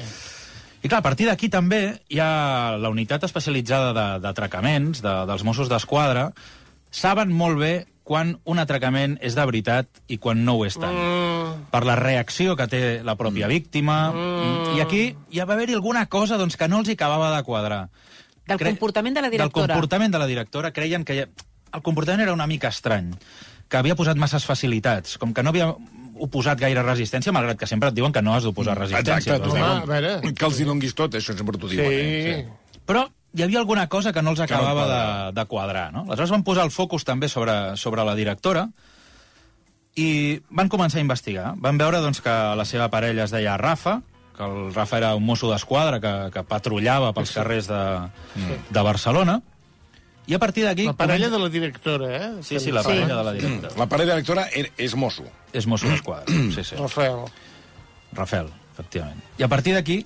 I 0.83 0.89
clar, 0.89 1.01
a 1.01 1.07
partir 1.07 1.27
d'aquí 1.27 1.49
també 1.51 1.99
hi 2.09 2.21
ha 2.23 2.77
la 2.79 2.91
unitat 2.93 3.25
especialitzada 3.27 3.93
de- 3.93 4.21
d'atracaments 4.23 5.03
de, 5.03 5.15
dels 5.27 5.43
Mossos 5.45 5.69
d'Esquadra. 5.69 6.29
Saben 6.91 7.33
molt 7.35 7.59
bé 7.59 7.73
quan 8.09 8.39
un 8.49 8.59
atracament 8.63 9.19
és 9.21 9.35
de 9.37 9.45
veritat 9.45 9.89
i 10.09 10.17
quan 10.17 10.45
no 10.47 10.55
ho 10.57 10.65
és 10.65 10.79
tant. 10.81 10.95
Mm. 10.95 11.67
Per 11.75 11.83
la 11.85 11.97
reacció 11.99 12.55
que 12.57 12.67
té 12.71 12.81
la 13.05 13.17
pròpia 13.21 13.49
víctima. 13.51 14.13
I 14.77 14.81
aquí 14.81 15.03
ja 15.35 15.45
va 15.45 15.55
haver-hi 15.59 15.75
alguna 15.77 16.07
cosa 16.07 16.39
doncs, 16.41 16.57
que 16.57 16.69
no 16.69 16.79
els 16.81 16.89
hi 16.89 16.97
acabava 16.97 17.35
de 17.37 17.43
quadrar. 17.45 17.89
Del 18.47 18.57
Cre- 18.57 18.71
comportament 18.73 19.15
de 19.19 19.21
la 19.27 19.29
directora. 19.29 19.67
Del 19.67 19.75
comportament 19.75 20.13
de 20.15 20.19
la 20.23 20.27
directora. 20.31 20.71
Creien 20.73 21.05
que 21.05 21.19
ja... 21.21 21.27
el 21.75 21.83
comportament 21.83 22.23
era 22.25 22.33
una 22.33 22.47
mica 22.47 22.69
estrany, 22.73 23.11
que 23.69 23.77
havia 23.77 23.95
posat 23.99 24.17
masses 24.17 24.47
facilitats, 24.49 25.19
com 25.19 25.35
que 25.37 25.43
no 25.43 25.51
havia 25.51 25.75
oposat 26.25 26.59
gaire 26.61 26.83
resistència, 26.83 27.33
malgrat 27.33 27.59
que 27.59 27.67
sempre 27.67 27.89
et 27.91 27.95
diuen 27.97 28.13
que 28.13 28.23
no 28.23 28.35
has 28.35 28.45
d'oposar 28.45 28.77
resistència. 28.79 29.17
Exacte, 29.37 29.45
tu 29.45 29.51
Home, 29.55 29.63
a 29.63 29.85
veure. 29.87 30.33
que 30.35 30.45
els 30.47 30.61
hi 30.61 30.65
donguis 30.69 30.95
tot, 30.95 31.15
això 31.15 31.37
sempre 31.37 31.59
t'ho 31.59 31.69
Sí. 31.69 31.77
diuen. 31.77 31.93
Eh? 31.93 32.49
Però 32.87 33.07
hi 33.35 33.43
havia 33.43 33.59
alguna 33.61 33.87
cosa 33.89 34.13
que 34.13 34.23
no 34.23 34.31
els 34.31 34.41
acabava 34.41 34.87
de, 34.89 35.33
de 35.41 35.47
quadrar, 35.47 35.93
no? 35.93 36.05
Aleshores 36.09 36.31
van 36.31 36.43
posar 36.45 36.65
el 36.65 36.71
focus 36.71 37.05
també 37.05 37.29
sobre, 37.29 37.77
sobre 37.77 38.05
la 38.05 38.15
directora 38.17 38.69
i 39.99 40.41
van 40.51 40.69
començar 40.71 40.99
a 41.01 41.05
investigar. 41.05 41.53
Van 41.59 41.79
veure 41.79 42.01
doncs, 42.01 42.21
que 42.23 42.31
la 42.57 42.65
seva 42.69 42.89
parella 42.93 43.25
es 43.25 43.33
deia 43.35 43.57
Rafa, 43.59 44.01
que 44.37 44.45
el 44.47 44.73
Rafa 44.75 44.99
era 45.01 45.15
un 45.19 45.25
mosso 45.27 45.51
d'esquadra 45.51 45.99
que, 46.01 46.13
que 46.33 46.45
patrullava 46.47 47.13
pels 47.17 47.33
carrers 47.35 47.67
de, 47.67 47.81
de 48.71 48.83
Barcelona, 48.87 49.41
i 50.29 50.35
a 50.37 50.39
partir 50.39 50.67
d'aquí... 50.67 50.85
La 50.85 50.93
parella 50.93 51.31
de 51.33 51.39
la 51.41 51.49
directora, 51.49 52.09
eh? 52.17 52.31
Sí, 52.45 52.61
sí, 52.61 52.71
la 52.71 52.83
Sí. 52.85 52.89
parella 52.93 53.17
de 53.17 53.25
la 53.25 53.33
directora. 53.33 53.75
La 53.81 53.87
parella 53.89 54.15
directora 54.15 54.45
er- 54.53 54.71
és 54.77 54.95
mosso. 54.95 55.25
És 55.57 55.67
mosso 55.67 55.89
d'esquadra, 55.89 56.27
sí, 56.29 56.63
sí. 56.65 56.77
Rafael. 56.85 57.25
Rafael, 58.13 58.51
efectivament. 58.75 59.23
I 59.39 59.43
a 59.45 59.49
partir 59.49 59.73
d'aquí 59.75 60.03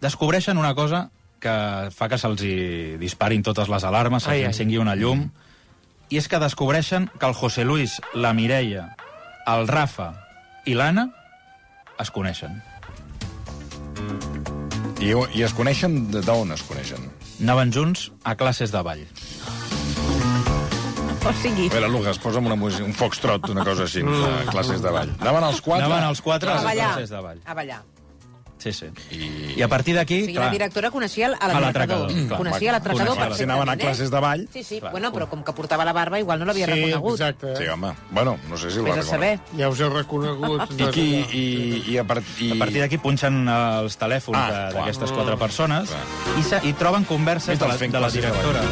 descobreixen 0.00 0.58
una 0.58 0.74
cosa 0.74 1.10
que 1.40 1.54
fa 1.92 2.08
que 2.08 2.16
se'ls 2.18 2.40
hi 2.46 2.96
disparin 3.02 3.42
totes 3.44 3.68
les 3.68 3.84
alarmes, 3.84 4.22
se'ls 4.24 4.46
encengui 4.48 4.78
una 4.80 4.94
llum, 4.96 5.26
i 6.08 6.18
és 6.20 6.28
que 6.28 6.38
descobreixen 6.38 7.10
que 7.18 7.26
el 7.26 7.34
José 7.34 7.64
Luis, 7.64 7.98
la 8.14 8.32
Mireia, 8.32 8.94
el 9.50 9.66
Rafa 9.68 10.12
i 10.64 10.74
l'Anna 10.78 11.10
es 12.00 12.10
coneixen. 12.14 12.62
I, 15.02 15.12
I 15.36 15.42
es 15.44 15.52
coneixen 15.52 16.10
de- 16.12 16.22
d'on 16.24 16.52
es 16.54 16.62
coneixen? 16.64 17.10
Anaven 17.40 17.72
junts 17.72 18.10
a 18.24 18.34
classes 18.36 18.72
de 18.72 18.82
ball. 18.82 19.02
O 21.24 21.32
sigui, 21.40 21.66
A 21.70 21.72
veure, 21.72 21.88
Lucas, 21.88 22.18
posa'm 22.20 22.44
una 22.46 22.56
música, 22.56 22.84
un 22.84 22.92
foxtrot, 22.92 23.48
una 23.48 23.64
cosa 23.64 23.84
així, 23.88 24.02
Mm. 24.02 24.12
de 24.44 24.50
classes 24.52 24.82
de 24.82 24.90
ball. 24.90 25.10
Anaven 25.20 25.44
els 25.44 25.60
quatre... 25.60 25.84
Anaven 25.86 26.04
els 26.10 26.20
quatre 26.20 26.50
a 26.50 26.58
a 26.60 26.62
ballar. 26.64 26.90
classes 26.92 27.10
de 27.10 27.20
ball. 27.20 27.40
A 27.46 27.54
ballar. 27.54 27.82
Sí, 28.64 28.72
sí. 28.72 28.86
I... 29.12 29.58
I 29.58 29.62
a 29.62 29.68
partir 29.68 29.92
d'aquí... 29.92 30.22
O 30.22 30.26
sigui, 30.30 30.38
la 30.40 30.48
directora 30.48 30.88
coneixia 30.90 31.28
l'atracador. 31.28 32.08
clar. 32.08 32.38
Coneixia 32.40 32.72
l'atracador 32.72 33.12
perfectament. 33.18 33.36
Si 33.36 33.44
anaven 33.44 33.68
a 33.68 33.74
eh? 33.74 33.82
classes 33.82 34.10
de 34.14 34.20
ball... 34.24 34.46
Sí, 34.54 34.62
sí. 34.64 34.78
Clar. 34.80 34.92
Bueno, 34.94 35.10
però 35.12 35.26
com 35.28 35.42
que 35.44 35.52
portava 35.52 35.84
la 35.84 35.92
barba, 35.92 36.16
igual 36.22 36.40
no 36.40 36.46
l'havia 36.48 36.64
Sí, 36.70 36.72
reconegut. 36.72 37.18
exacte. 37.20 37.52
Sí, 37.60 37.68
home. 37.68 37.92
Bueno, 38.10 38.38
no 38.48 38.56
sé 38.56 38.70
si 38.70 38.78
el 38.80 38.86
va 38.88 38.94
Vés 38.96 39.04
a 39.04 39.10
saber. 39.10 39.34
reconegut. 39.36 39.60
Ja 39.60 39.68
us 39.68 39.80
heu 39.84 39.90
reconegut. 39.92 40.72
I, 40.80 40.88
qui, 40.96 41.06
i, 41.36 41.44
i, 41.92 41.98
a 42.00 42.04
part, 42.08 42.24
i... 42.40 42.50
A 42.56 42.58
partir 42.64 42.80
d'aquí 42.80 42.96
punxen 43.04 43.42
els 43.48 43.98
telèfons 44.00 44.38
Ah, 44.40 44.46
de- 44.48 44.56
clar. 44.72 44.72
d'aquestes 44.80 45.12
quatre 45.12 45.36
persones 45.36 45.92
Clar. 45.92 46.38
i, 46.40 46.42
se, 46.48 46.62
i 46.64 46.72
troben 46.80 47.04
converses 47.04 47.58
de 47.60 47.68
la, 47.68 47.76
de 47.76 48.00
la 48.00 48.08
directora 48.10 48.64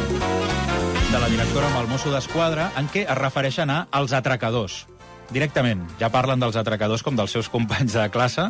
de 1.13 1.19
la 1.21 1.27
directora 1.29 1.67
amb 1.69 1.77
el 1.83 1.87
mosso 1.91 2.09
d'esquadra 2.09 2.71
en 2.79 2.87
què 2.89 3.03
es 3.05 3.17
refereixen 3.19 3.69
a 3.69 3.83
als 3.93 4.13
atracadors. 4.17 4.87
Directament. 5.33 5.83
Ja 5.99 6.09
parlen 6.13 6.41
dels 6.41 6.55
atracadors 6.59 7.03
com 7.05 7.15
dels 7.17 7.31
seus 7.31 7.49
companys 7.53 7.93
de 7.93 8.07
classe, 8.13 8.47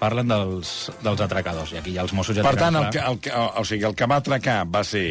parlen 0.00 0.28
dels, 0.30 0.74
dels 1.02 1.22
atracadors. 1.24 1.72
I 1.74 1.80
aquí 1.80 1.94
ja 1.96 2.04
els 2.06 2.14
Mossos 2.16 2.36
ja 2.36 2.44
Per 2.46 2.56
tant, 2.58 2.76
el 2.80 2.90
que, 2.94 3.02
el, 3.02 3.20
que, 3.20 3.32
o 3.32 3.64
sigui, 3.64 3.84
el 3.88 3.96
que 3.98 4.08
va 4.10 4.20
atracar 4.22 4.60
va 4.68 4.82
ser 4.84 5.06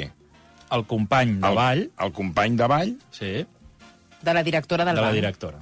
el 0.76 0.86
company 0.90 1.38
de 1.40 1.48
el, 1.48 1.56
ball, 1.56 1.86
el 2.08 2.12
company 2.16 2.58
de 2.58 2.68
ball, 2.72 2.98
sí, 3.14 3.34
De 4.26 4.34
la 4.34 4.42
directora 4.42 4.86
de 4.86 4.94
del 4.94 5.04
la 5.04 5.12
directora. 5.14 5.60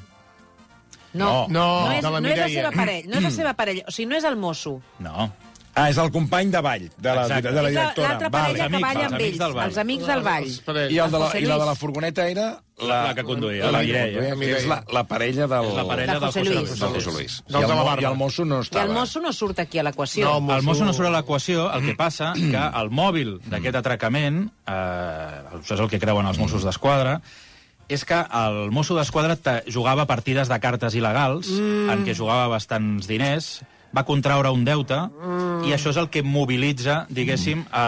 No, 1.14 1.48
No, 1.48 1.88
no, 1.88 1.92
és, 1.92 2.02
de 2.02 2.10
la 2.10 2.20
no 2.22 2.30
és 2.30 2.40
la 2.40 2.48
seva 2.50 2.72
parella. 2.72 3.10
No 3.10 3.18
és 3.18 3.24
la 3.28 3.32
seva 3.32 3.54
parella. 3.54 3.84
O 3.88 3.92
sigui, 3.92 4.08
no 4.10 4.16
és 4.18 4.24
el 4.24 4.38
mosso. 4.40 4.78
No. 5.04 5.28
Ah, 5.76 5.88
és 5.90 5.98
el 5.98 6.12
company 6.14 6.52
de 6.54 6.60
ball, 6.62 6.84
de 6.98 7.10
la, 7.16 7.22
Exacte. 7.24 7.50
de 7.50 7.56
la 7.56 7.62
la- 7.64 7.70
directora. 7.72 8.08
l'altra 8.10 8.30
Vale. 8.30 8.44
parella 8.44 8.58
que 8.58 8.76
amics, 8.76 8.84
balla 8.88 9.06
amb 9.08 9.22
ells. 9.22 9.40
Els 9.66 9.78
amics 9.82 10.06
del 10.06 10.22
ball. 10.22 10.46
I, 10.94 10.98
el 11.00 11.12
de 11.12 11.20
la, 11.20 11.30
I 11.40 11.46
la 11.50 11.58
de 11.58 11.66
la 11.66 11.74
furgoneta 11.76 12.28
era... 12.30 12.46
La 12.84 13.14
que 13.16 13.24
conduïa, 13.24 13.66
la, 13.66 13.72
la 13.72 13.80
que 13.82 13.86
Mireia. 13.88 14.36
que 14.36 14.52
és 14.58 14.66
la, 14.70 14.84
la 14.92 15.04
parella 15.10 15.48
del... 15.48 15.66
És 15.72 15.76
la 15.78 15.86
parella 15.88 16.14
De 16.14 16.20
del 16.20 16.28
José 16.30 16.40
José 16.42 16.54
Luis. 16.54 16.70
Luis. 16.70 16.80
del 16.80 16.94
José 16.94 17.12
Luis. 17.12 17.44
I 17.48 17.56
el, 17.56 17.68
la. 17.70 17.96
I 18.02 18.06
el 18.06 18.16
mosso 18.18 18.46
no 18.46 18.58
I 18.60 18.62
estava. 18.68 18.86
el 18.86 18.92
mosso 18.94 19.20
no 19.22 19.34
surt 19.34 19.60
aquí 19.66 19.80
a 19.80 19.84
l'equació. 19.84 20.26
No, 20.26 20.36
El 20.38 20.44
mosso- 20.44 20.64
mosso 20.70 20.86
no 20.86 20.94
surt 20.94 21.08
a 21.08 21.12
l'equació, 21.18 21.66
el 21.74 21.86
que 21.86 21.96
passa 21.96 22.34
que 22.38 22.54
el 22.82 22.90
mòbil 22.92 23.40
d'aquest 23.50 23.76
atracament, 23.82 24.44
eh, 24.68 25.58
això 25.58 25.74
és 25.78 25.80
el 25.80 25.90
que 25.90 26.00
creuen 26.02 26.26
els 26.30 26.38
Mossos 26.42 26.66
d'Esquadra, 26.66 27.20
és 27.90 28.06
que 28.06 28.16
el 28.16 28.70
mosso 28.72 28.96
d'Esquadra 28.98 29.38
jugava 29.68 30.06
partides 30.06 30.50
de 30.50 30.60
cartes 30.60 30.94
il·legals, 30.96 31.50
mm. 31.50 31.90
en 31.94 32.06
què 32.06 32.14
jugava 32.18 32.48
bastants 32.48 33.08
diners, 33.10 33.62
va 33.96 34.06
contraure 34.08 34.52
un 34.54 34.66
deute, 34.66 34.98
mm. 34.98 35.64
i 35.70 35.74
això 35.76 35.94
és 35.94 36.02
el 36.02 36.10
que 36.10 36.24
mobilitza, 36.26 37.04
diguéssim, 37.14 37.66
a, 37.72 37.86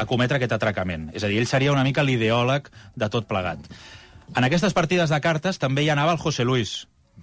a 0.00 0.06
cometre 0.10 0.40
aquest 0.40 0.56
atracament. 0.56 1.10
És 1.14 1.24
a 1.24 1.30
dir, 1.30 1.40
ell 1.42 1.50
seria 1.50 1.74
una 1.74 1.84
mica 1.86 2.04
l'ideòleg 2.06 2.70
de 2.96 3.10
tot 3.12 3.28
plegat. 3.28 3.66
En 4.36 4.44
aquestes 4.44 4.74
partides 4.76 5.12
de 5.12 5.20
cartes 5.24 5.60
també 5.60 5.84
hi 5.84 5.92
anava 5.92 6.12
el 6.16 6.22
José 6.22 6.44
Luis, 6.44 6.82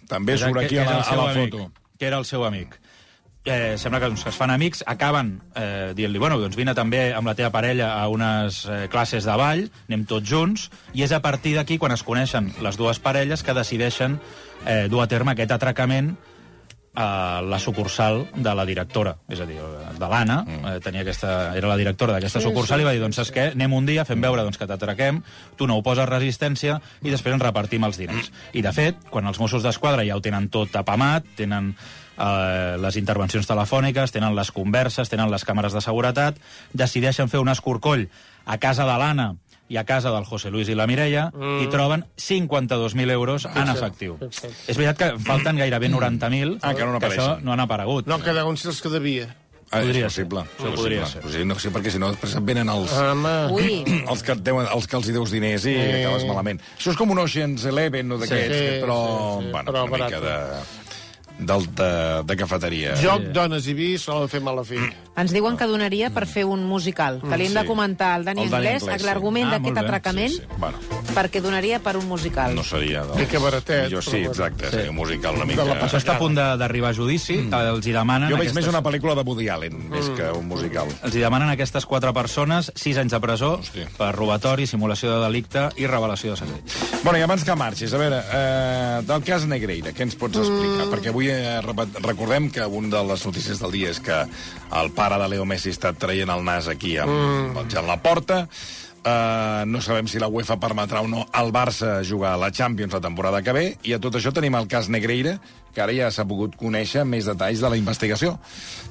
També 0.09 0.37
surt 0.37 0.59
aquí 0.61 0.77
a 0.77 0.85
la, 0.85 0.99
a 1.01 1.15
la 1.15 1.29
amic, 1.31 1.55
foto. 1.55 1.71
Que 1.97 2.09
era 2.09 2.19
el 2.21 2.25
seu 2.25 2.45
amic. 2.45 2.77
Eh, 3.45 3.77
sembla 3.77 3.99
que, 4.01 4.07
doncs, 4.09 4.23
que 4.25 4.31
es 4.31 4.37
fan 4.37 4.49
amics, 4.49 4.81
acaben 4.89 5.35
eh, 5.53 5.93
dient-li, 5.93 6.17
bueno, 6.17 6.39
doncs 6.41 6.57
vine 6.57 6.73
també 6.73 7.11
amb 7.13 7.29
la 7.29 7.35
teva 7.37 7.51
parella 7.53 7.91
a 7.93 8.07
unes 8.09 8.63
eh, 8.65 8.79
classes 8.89 9.27
de 9.27 9.35
ball, 9.37 9.67
anem 9.85 10.07
tots 10.09 10.25
junts, 10.25 10.63
i 10.97 11.05
és 11.05 11.13
a 11.13 11.21
partir 11.21 11.53
d'aquí, 11.53 11.77
quan 11.77 11.93
es 11.93 12.01
coneixen 12.03 12.49
les 12.65 12.79
dues 12.81 12.97
parelles, 12.97 13.45
que 13.45 13.53
decideixen 13.53 14.17
eh, 14.65 14.87
dur 14.89 15.03
a 15.03 15.07
terme 15.11 15.35
aquest 15.35 15.53
atracament 15.53 16.15
a 16.95 17.41
la 17.43 17.59
sucursal 17.59 18.25
de 18.35 18.53
la 18.55 18.65
directora, 18.65 19.15
és 19.29 19.41
a 19.43 19.47
dir, 19.49 19.57
de 19.99 20.07
l'Anna, 20.07 20.39
eh, 20.47 20.77
tenia 20.83 21.03
aquesta, 21.03 21.55
era 21.57 21.67
la 21.67 21.77
directora 21.77 22.15
d'aquesta 22.15 22.41
sucursal, 22.43 22.81
i 22.81 22.87
va 22.87 22.93
dir, 22.95 23.01
doncs 23.03 23.19
saps 23.19 23.33
què, 23.35 23.49
anem 23.51 23.75
un 23.75 23.85
dia, 23.85 24.05
fem 24.07 24.21
veure 24.23 24.43
doncs, 24.43 24.57
que 24.57 24.67
t'atraquem, 24.67 25.21
tu 25.59 25.67
no 25.67 25.77
ho 25.77 25.83
poses 25.83 26.07
resistència, 26.09 26.79
i 27.03 27.11
després 27.11 27.35
ens 27.35 27.43
repartim 27.43 27.83
els 27.83 27.99
diners. 27.99 28.31
I, 28.53 28.63
de 28.65 28.73
fet, 28.75 29.03
quan 29.11 29.27
els 29.27 29.39
Mossos 29.39 29.63
d'Esquadra 29.63 30.07
ja 30.07 30.15
ho 30.15 30.23
tenen 30.23 30.49
tot 30.49 30.75
apamat, 30.75 31.27
tenen 31.35 31.73
eh, 32.17 32.77
les 32.79 32.95
intervencions 32.95 33.47
telefòniques, 33.47 34.15
tenen 34.15 34.35
les 34.35 34.51
converses, 34.51 35.11
tenen 35.11 35.31
les 35.31 35.45
càmeres 35.45 35.75
de 35.75 35.83
seguretat, 35.83 36.39
decideixen 36.73 37.29
fer 37.29 37.43
un 37.43 37.51
escorcoll 37.51 38.07
a 38.45 38.57
casa 38.61 38.85
de 38.85 38.97
l'Anna 38.97 39.33
i 39.69 39.77
a 39.77 39.83
casa 39.83 40.11
del 40.11 40.25
José 40.25 40.51
Luis 40.51 40.69
i 40.69 40.75
la 40.75 40.85
Mireia, 40.87 41.31
mm. 41.33 41.63
i 41.63 41.69
troben 41.73 42.03
52.000 42.17 43.11
euros 43.11 43.45
en 43.45 43.69
efectiu. 43.71 44.17
fixa't. 44.19 44.53
És 44.67 44.77
veritat 44.77 44.97
que 44.99 45.23
falten 45.25 45.57
gairebé 45.57 45.89
90.000, 45.89 46.59
Ah, 46.61 46.73
que 46.75 46.85
no 46.85 46.91
això 46.91 46.99
n'apareixen. 46.99 47.43
no 47.43 47.51
han 47.53 47.59
aparegut. 47.59 48.05
No, 48.07 48.19
cada 48.21 48.45
un 48.45 48.55
els 48.61 48.81
que 48.81 48.89
devia. 48.89 49.35
Ah, 49.71 49.79
Podria 49.81 50.05
és 50.05 50.13
possible. 50.13 50.43
ser. 50.45 50.65
Això 50.67 50.75
podria 50.75 51.05
ser. 51.09 51.21
Sigui, 51.25 51.45
no, 51.49 51.55
sí, 51.59 51.69
perquè 51.73 51.89
si 51.91 51.97
no, 51.99 52.11
després 52.13 52.35
et 52.37 52.43
venen 52.45 52.69
els... 52.69 52.91
Els 54.11 54.21
que, 54.23 54.31
et 54.37 54.43
deuen, 54.45 54.67
els 54.71 54.85
que 54.87 54.95
els 54.99 55.09
hi 55.09 55.11
deus 55.15 55.31
diners 55.33 55.65
i 55.65 55.73
Sí. 55.73 56.03
acabes 56.05 56.25
malament. 56.29 56.61
Això 56.77 56.91
és 56.93 56.97
com 56.97 57.09
un 57.11 57.17
Ocean's 57.19 57.65
Eleven 57.65 58.11
o 58.13 58.17
d'aquests, 58.21 58.55
Sí, 58.55 58.67
sí, 58.75 58.81
però, 58.83 58.99
sí, 59.39 59.45
sí, 59.45 59.51
bueno, 59.51 59.71
però 59.73 59.83
una 59.89 59.97
mica 60.05 60.19
barat. 60.19 60.21
de... 60.21 60.84
del, 61.39 61.65
de, 61.75 62.23
de 62.23 62.35
cafeteria. 62.39 62.95
Joc, 63.01 63.29
dones 63.35 63.67
i 63.67 63.73
vi 63.75 63.97
solen 63.99 64.29
fer 64.31 64.39
mala 64.41 64.63
fi. 64.63 64.79
Ens 65.15 65.31
diuen 65.31 65.55
que 65.55 65.63
donaria 65.67 66.09
per 66.11 66.25
fer 66.27 66.43
un 66.47 66.65
musical, 66.67 67.21
que 67.23 67.37
li 67.39 67.45
hem 67.47 67.53
de 67.55 67.61
sí. 67.63 67.67
comentar 67.67 68.09
al 68.17 68.25
Dani 68.27 68.43
El 68.43 68.49
Dani 68.51 68.67
Anglès, 68.67 68.83
Anglès, 68.83 69.01
sí. 69.01 69.07
l'argument 69.07 69.47
Ah, 69.47 69.51
d'aquest 69.55 69.75
bé. 69.75 69.81
atracament, 69.85 70.31
Sí, 70.35 70.41
sí. 70.41 70.57
Bueno, 70.59 70.79
perquè 71.15 71.41
donaria 71.41 71.79
per 71.79 71.95
un 71.97 72.07
musical. 72.09 72.55
no 72.55 72.63
seria... 72.63 73.03
Del... 73.05 73.27
Que 73.27 73.37
baratet, 73.39 73.89
Jo, 73.91 74.01
sí, 74.01 74.11
però 74.11 74.17
bueno. 74.17 74.31
exacte, 74.31 74.71
sí. 74.83 74.89
un 74.89 74.95
musical 74.95 75.35
una 75.35 75.45
De 75.45 75.51
mica... 75.53 75.63
la 75.65 75.77
Això 75.85 75.97
està 76.01 76.15
a 76.15 76.19
punt 76.19 76.35
de- 76.35 76.57
d'arribar 76.59 76.89
a 76.91 76.93
judici, 76.97 77.37
mm. 77.37 77.53
els 77.75 77.87
hi 77.87 77.93
demanen... 77.95 78.29
Jo 78.29 78.35
veig 78.35 78.49
aquestes... 78.51 78.65
més 78.65 78.67
una 78.73 78.83
pel·lícula 78.83 79.15
de 79.15 79.23
Woody 79.27 79.47
Allen, 79.49 79.77
més 79.89 80.09
que 80.17 80.31
un 80.35 80.47
musical. 80.51 80.91
Els 81.03 81.15
hi 81.15 81.23
demanen 81.23 81.47
a 81.49 81.55
aquestes 81.55 81.85
quatre 81.85 82.11
persones 82.13 82.71
sis 82.75 82.97
anys 82.97 83.11
de 83.15 83.19
presó 83.23 83.53
Hosti. 83.61 83.85
per 83.97 84.11
robatori, 84.15 84.67
simulació 84.67 85.15
de 85.15 85.23
delicte 85.27 85.69
i 85.79 85.87
revelació 85.87 86.35
de 86.35 86.41
secret. 86.43 86.75
Bueno, 87.05 87.19
i 87.19 87.21
abans 87.23 87.43
que 87.47 87.55
marxis, 87.55 87.93
a 87.93 87.97
veure, 88.01 88.19
eh, 88.33 89.01
del 89.07 89.23
cas 89.23 89.45
Negreira, 89.47 89.93
què 89.95 90.03
ens 90.09 90.15
pots 90.19 90.37
explicar? 90.43 90.89
Perquè 90.91 91.13
avui 91.13 91.24
eh, 91.31 91.59
repat- 91.65 91.99
recordem 92.03 92.49
que 92.53 92.65
una 92.65 92.89
de 92.97 93.03
les 93.09 93.25
notícies 93.25 93.59
del 93.61 93.71
dia 93.75 93.91
és 93.93 93.99
que 94.03 94.23
el 94.81 94.91
pare 94.95 95.19
de 95.21 95.29
Leo 95.29 95.45
Messi 95.45 95.73
està 95.73 95.93
traient 95.93 96.31
el 96.31 96.43
nas 96.45 96.69
aquí 96.71 96.97
amb 96.97 97.11
mm. 97.11 97.67
el 97.75 97.87
la 97.87 98.01
porta. 98.01 98.47
Uh, 99.05 99.61
no 99.69 99.83
sabem 99.85 100.07
si 100.09 100.17
la 100.17 100.25
UEFA 100.25 100.55
permetrà 100.57 101.03
o 101.05 101.07
no 101.07 101.27
al 101.29 101.51
Barça 101.53 101.99
jugar 102.01 102.31
a 102.33 102.39
la 102.41 102.49
Champions 102.49 102.95
la 102.95 103.03
temporada 103.03 103.43
que 103.45 103.53
ve, 103.53 103.65
i 103.85 103.93
a 103.93 103.99
tot 104.01 104.17
això 104.17 104.31
tenim 104.33 104.57
el 104.57 104.65
cas 104.65 104.89
Negreira, 104.89 105.35
que 105.75 105.83
ara 105.83 105.93
ja 105.95 106.11
s'ha 106.13 106.25
pogut 106.27 106.55
conèixer 106.57 107.03
més 107.05 107.27
detalls 107.27 107.61
de 107.61 107.71
la 107.71 107.77
investigació 107.77 108.37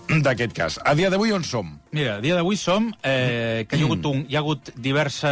d'aquest 0.09 0.53
cas. 0.53 0.77
A 0.85 0.92
dia 0.94 1.09
d'avui 1.11 1.33
on 1.33 1.44
som? 1.49 1.70
Mira, 1.94 2.18
a 2.18 2.20
dia 2.20 2.37
d'avui 2.37 2.59
som 2.61 2.90
eh, 3.03 3.64
que 3.68 3.79
hi 3.79 3.85
ha 3.85 3.87
hagut, 3.88 4.07
un, 4.11 4.25
hi 4.29 4.37
ha 4.37 4.42
hagut 4.42 4.70
diversa, 4.77 5.31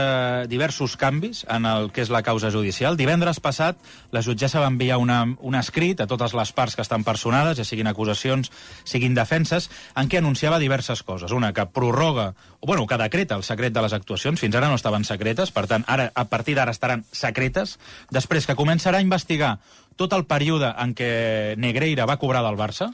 diversos 0.48 0.96
canvis 0.96 1.42
en 1.50 1.66
el 1.68 1.90
que 1.92 2.04
és 2.04 2.12
la 2.12 2.22
causa 2.24 2.50
judicial. 2.54 2.96
Divendres 2.96 3.40
passat, 3.42 3.76
la 4.14 4.22
jutgessa 4.24 4.62
va 4.62 4.70
enviar 4.72 4.96
una, 5.02 5.20
un 5.40 5.58
escrit 5.58 6.00
a 6.00 6.08
totes 6.08 6.32
les 6.38 6.54
parts 6.56 6.78
que 6.78 6.84
estan 6.86 7.04
personades, 7.04 7.58
ja 7.58 7.66
siguin 7.68 7.90
acusacions, 7.90 8.52
siguin 8.88 9.18
defenses, 9.18 9.68
en 9.98 10.08
què 10.08 10.22
anunciava 10.22 10.62
diverses 10.62 11.02
coses. 11.02 11.36
Una, 11.36 11.52
que 11.52 11.66
prorroga, 11.66 12.32
o 12.60 12.66
bueno, 12.66 12.86
que 12.86 13.00
decreta 13.00 13.36
el 13.36 13.44
secret 13.44 13.74
de 13.74 13.84
les 13.84 13.92
actuacions, 13.92 14.40
fins 14.40 14.56
ara 14.56 14.70
no 14.72 14.80
estaven 14.80 15.04
secretes, 15.04 15.52
per 15.52 15.66
tant, 15.68 15.84
ara 15.90 16.08
a 16.14 16.28
partir 16.30 16.56
d'ara 16.56 16.72
estaran 16.72 17.04
secretes. 17.12 17.76
Després, 18.14 18.46
que 18.48 18.56
començarà 18.56 19.02
a 19.02 19.04
investigar 19.04 19.58
tot 19.96 20.12
el 20.16 20.24
període 20.24 20.72
en 20.78 20.94
què 20.94 21.54
Negreira 21.58 22.06
va 22.06 22.16
cobrar 22.18 22.42
del 22.42 22.56
Barça, 22.56 22.90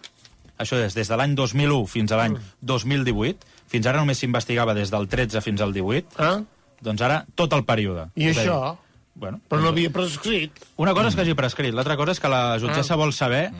això 0.59 0.79
és 0.83 0.95
des 0.95 1.09
de 1.09 1.17
l'any 1.17 1.35
2001 1.39 1.87
fins 1.87 2.13
a 2.13 2.17
l'any 2.19 2.37
2018. 2.63 3.47
Fins 3.69 3.87
ara 3.87 4.01
només 4.01 4.19
s'investigava 4.19 4.75
des 4.75 4.91
del 4.91 5.09
13 5.09 5.43
fins 5.45 5.61
al 5.61 5.75
18. 5.77 6.17
Ah? 6.19 6.39
Doncs 6.81 7.03
ara 7.05 7.25
tot 7.37 7.53
el 7.53 7.65
període. 7.69 8.09
I 8.17 8.29
És 8.31 8.39
a 8.39 8.43
dir, 8.43 8.49
això? 8.51 8.77
Bueno, 9.19 9.41
Però 9.51 9.61
no 9.61 9.69
havia 9.73 9.91
prescrit. 9.91 10.53
una 10.77 10.95
cosa 10.95 11.09
és 11.09 11.17
que 11.17 11.23
hagi 11.23 11.35
prescrit, 11.35 11.75
l'altra 11.75 11.97
cosa 11.99 12.13
és 12.15 12.21
que 12.23 12.29
la 12.31 12.57
jutgessa 12.63 12.95
vol 12.97 13.13
saber 13.13 13.51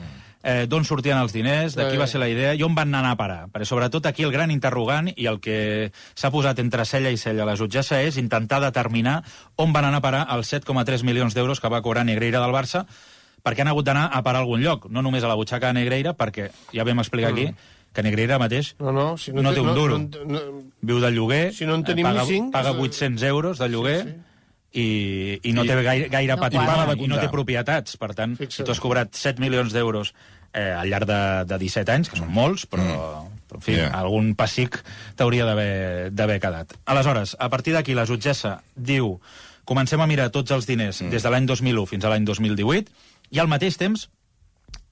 eh, 0.41 0.65
d'on 0.71 0.85
sortien 0.87 1.17
els 1.19 1.33
diners, 1.35 1.75
de 1.75 1.83
qui 1.89 1.95
Eh. 1.97 1.99
va 1.99 2.07
ser 2.07 2.21
la 2.21 2.29
idea 2.29 2.53
i 2.55 2.63
on 2.63 2.73
van 2.73 2.95
anar 2.95 3.11
a 3.11 3.17
parar. 3.17 3.47
Perquè 3.51 3.65
sobretot 3.67 4.05
aquí 4.07 4.23
el 4.23 4.31
gran 4.31 4.51
interrogant 4.51 5.11
i 5.17 5.25
el 5.27 5.41
que 5.41 5.91
s'ha 6.15 6.31
posat 6.31 6.59
entre 6.59 6.85
cella 6.85 7.11
i 7.11 7.17
cella 7.17 7.43
la 7.43 7.57
jutgessa 7.57 8.01
és 8.01 8.15
intentar 8.17 8.61
determinar 8.61 9.21
on 9.57 9.73
van 9.73 9.83
anar 9.85 9.97
a 9.97 10.01
parar 10.01 10.27
els 10.31 10.47
7,3 10.53 11.03
milions 11.03 11.33
d'euros 11.35 11.59
que 11.59 11.67
va 11.67 11.81
cobrar 11.81 12.05
Negreira 12.05 12.39
del 12.39 12.55
Barça 12.55 12.85
perquè 13.43 13.61
han 13.61 13.67
hagut 13.71 13.85
d'anar 13.85 14.09
a 14.13 14.21
parar 14.23 14.39
a 14.39 14.43
algun 14.43 14.61
lloc, 14.63 14.89
no 14.89 15.01
només 15.01 15.23
a 15.23 15.27
la 15.27 15.35
butxaca 15.35 15.67
de 15.67 15.79
Negreira, 15.79 16.13
perquè 16.17 16.49
ja 16.73 16.83
vam 16.83 16.99
explicar 16.99 17.31
aquí 17.31 17.49
que 17.93 18.03
Negreira 18.03 18.37
mateix 18.37 18.75
No, 18.79 18.91
no, 18.91 19.17
si 19.17 19.31
no, 19.33 19.41
No 19.41 19.53
té 19.53 19.61
un 19.61 19.73
duro. 19.73 19.97
No, 19.97 20.23
no, 20.25 20.39
viu 20.81 20.99
de 20.99 21.09
lloguer, 21.11 21.53
Si 21.53 21.65
no 21.65 21.73
en 21.75 21.81
eh, 21.81 21.85
tenim 21.85 22.05
paga, 22.05 22.21
ni 22.23 22.27
cinc, 22.35 22.51
paga 22.53 22.71
és- 22.71 22.77
800 22.77 23.23
euros 23.23 23.57
de 23.57 23.69
lloguer 23.69 24.01
Sí, 24.03 24.09
sí. 24.09 24.79
i, 24.79 25.39
i 25.49 25.53
no 25.53 25.63
I- 25.63 25.67
té 25.67 25.81
gaire, 25.81 26.09
gaire 26.09 26.35
no 26.35 26.41
patrimoni 26.41 26.69
quadra. 26.69 26.93
i 27.03 27.07
no 27.07 27.17
té 27.19 27.29
propietats. 27.29 27.97
Per 27.97 28.13
tant, 28.13 28.35
Fixa't. 28.37 28.57
si 28.61 28.63
tu 28.63 28.71
has 28.71 28.79
cobrat 28.79 29.09
7 29.15 29.41
milions 29.41 29.73
d'euros 29.73 30.13
eh, 30.53 30.69
al 30.77 30.87
llarg 30.89 31.05
de, 31.09 31.19
de 31.49 31.57
17 31.57 31.91
anys, 31.91 32.09
que 32.09 32.17
són 32.17 32.29
molts, 32.33 32.67
però, 32.69 33.25
però 33.49 33.57
en 33.57 33.61
fi, 33.65 33.73
Yeah. 33.79 33.89
algun 33.99 34.35
pessic 34.35 34.77
t'hauria 35.15 35.45
d'haver 35.45 36.11
d'haver 36.13 36.39
quedat. 36.39 36.73
Aleshores, 36.85 37.35
a 37.39 37.49
partir 37.49 37.73
d'aquí 37.73 37.93
la 37.97 38.05
jutgessa 38.05 38.59
diu 38.75 39.19
comencem 39.65 40.01
a 40.01 40.07
mirar 40.07 40.29
tots 40.33 40.51
els 40.51 40.65
diners 40.65 41.01
des 41.09 41.21
de 41.23 41.29
l'any 41.29 41.45
2001 41.45 41.85
fins 41.85 42.05
a 42.05 42.09
l'any 42.09 42.25
2018 42.25 42.89
i 43.31 43.39
al 43.39 43.47
mateix 43.47 43.77
temps 43.77 44.07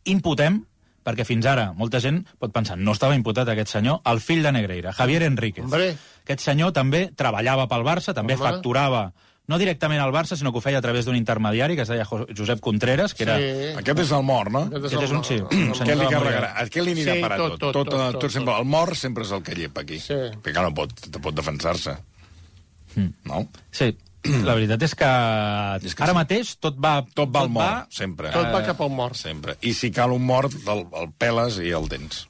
imputem 0.05 0.61
perquè 1.07 1.23
fins 1.27 1.45
ara 1.47 1.69
molta 1.75 2.01
gent 2.03 2.21
pot 2.39 2.51
pensar 2.51 2.75
no 2.77 2.91
estava 2.95 3.15
imputat 3.15 3.47
aquest 3.49 3.71
senyor, 3.77 4.01
el 4.05 4.19
fill 4.19 4.43
de 4.43 4.51
Negreira, 4.51 4.91
Javier 4.93 5.23
Enríquez. 5.23 5.63
Hombre. 5.63 5.93
Aquest 6.25 6.43
senyor 6.43 6.73
també 6.75 7.07
treballava 7.15 7.67
pel 7.71 7.85
Barça, 7.87 8.13
també 8.13 8.35
Home. 8.35 8.43
facturava 8.43 9.05
no 9.47 9.55
directament 9.57 10.01
al 10.03 10.11
Barça, 10.11 10.35
sinó 10.35 10.51
que 10.51 10.57
ho 10.59 10.61
feia 10.61 10.79
a 10.79 10.83
través 10.83 11.05
d'un 11.07 11.15
intermediari 11.15 11.77
que 11.77 11.83
es 11.85 11.87
deia 11.87 12.03
Jo- 12.03 12.25
Josep 12.35 12.59
Contreres, 12.59 13.13
que 13.15 13.23
era... 13.23 13.37
Sí. 13.39 13.69
Aquest 13.79 13.99
és 14.03 14.11
el 14.11 14.23
mort, 14.27 14.51
no? 14.51 14.65
Aquest 14.67 14.89
Aquest 14.97 15.03
és 15.05 15.11
un 15.15 15.23
sí. 15.23 15.37
Què 15.85 15.95
li 15.95 16.09
carregarà? 16.11 16.49
A 16.59 16.65
què 16.67 16.83
li 16.83 16.91
anirà 16.97 17.15
Sí, 17.15 17.21
parar 17.23 17.37
tot, 17.39 17.53
tot? 17.55 17.59
tot, 17.61 17.73
Tot, 17.77 17.89
tot, 17.93 18.11
tot, 18.11 18.21
tot, 18.25 18.31
sempre. 18.35 18.51
tot. 18.51 18.59
El 18.59 18.67
mort 18.67 18.99
sempre 18.99 19.23
és 19.23 19.31
el 19.31 19.43
que 19.47 19.55
llepa 19.55 19.85
aquí. 19.87 20.01
Sí. 20.03 20.17
Perquè 20.43 20.59
no 20.67 20.73
pot, 20.75 20.91
no 21.13 21.21
pot 21.23 21.39
defensar-se. 21.39 21.95
No? 23.23 23.47
Sí, 23.71 23.93
la 24.47 24.55
veritat 24.57 24.83
és 24.87 24.95
que, 24.97 25.11
És 25.87 25.95
que 25.95 26.03
ara 26.05 26.13
sí. 26.13 26.19
mateix 26.19 26.55
tot 26.63 26.77
va... 26.83 26.95
Tot 27.17 27.31
va 27.33 27.43
al 27.45 27.49
mort, 27.53 27.91
sempre. 27.93 28.31
Tot 28.35 28.49
va 28.53 28.63
cap 28.65 28.81
al 28.85 28.89
mort. 28.93 29.15
Sempre. 29.19 29.57
I 29.61 29.73
si 29.77 29.91
cal 29.95 30.11
un 30.15 30.25
mort, 30.25 30.53
el, 30.67 30.85
el 31.01 31.11
peles 31.17 31.59
i 31.63 31.71
el 31.77 31.87
tens. 31.91 32.25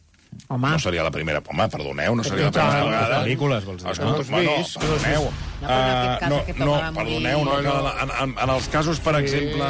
Home, 0.54 0.70
No 0.76 0.80
seria 0.80 1.04
la 1.04 1.12
primera... 1.12 1.42
Home, 1.50 1.66
perdoneu, 1.74 2.16
no 2.16 2.24
seria 2.24 2.46
la 2.50 2.52
primera 2.54 2.82
les 2.84 2.90
vegada. 2.92 3.22
pel·lícules, 3.24 3.66
vols 3.66 3.84
dir, 3.84 3.92
Escolta, 3.92 4.24
no? 4.24 4.32
bueno, 4.36 4.58
vist? 4.60 4.78
perdoneu. 4.82 5.30
No, 5.58 5.65
però 5.67 5.78
en 5.78 5.89
aquest 5.89 6.20
cas 6.22 6.30
no, 6.30 6.38
aquest 6.43 6.60
no, 6.60 6.65
home 6.72 6.82
va 6.84 6.91
morir- 6.91 7.13
perdoneu, 7.17 7.39
no, 7.46 7.52
Bueno. 7.52 7.82
que 7.93 8.04
en, 8.04 8.12
en, 8.24 8.34
en 8.43 8.50
els 8.54 8.67
casos, 8.70 9.00
per 9.02 9.15
exemple, 9.17 9.70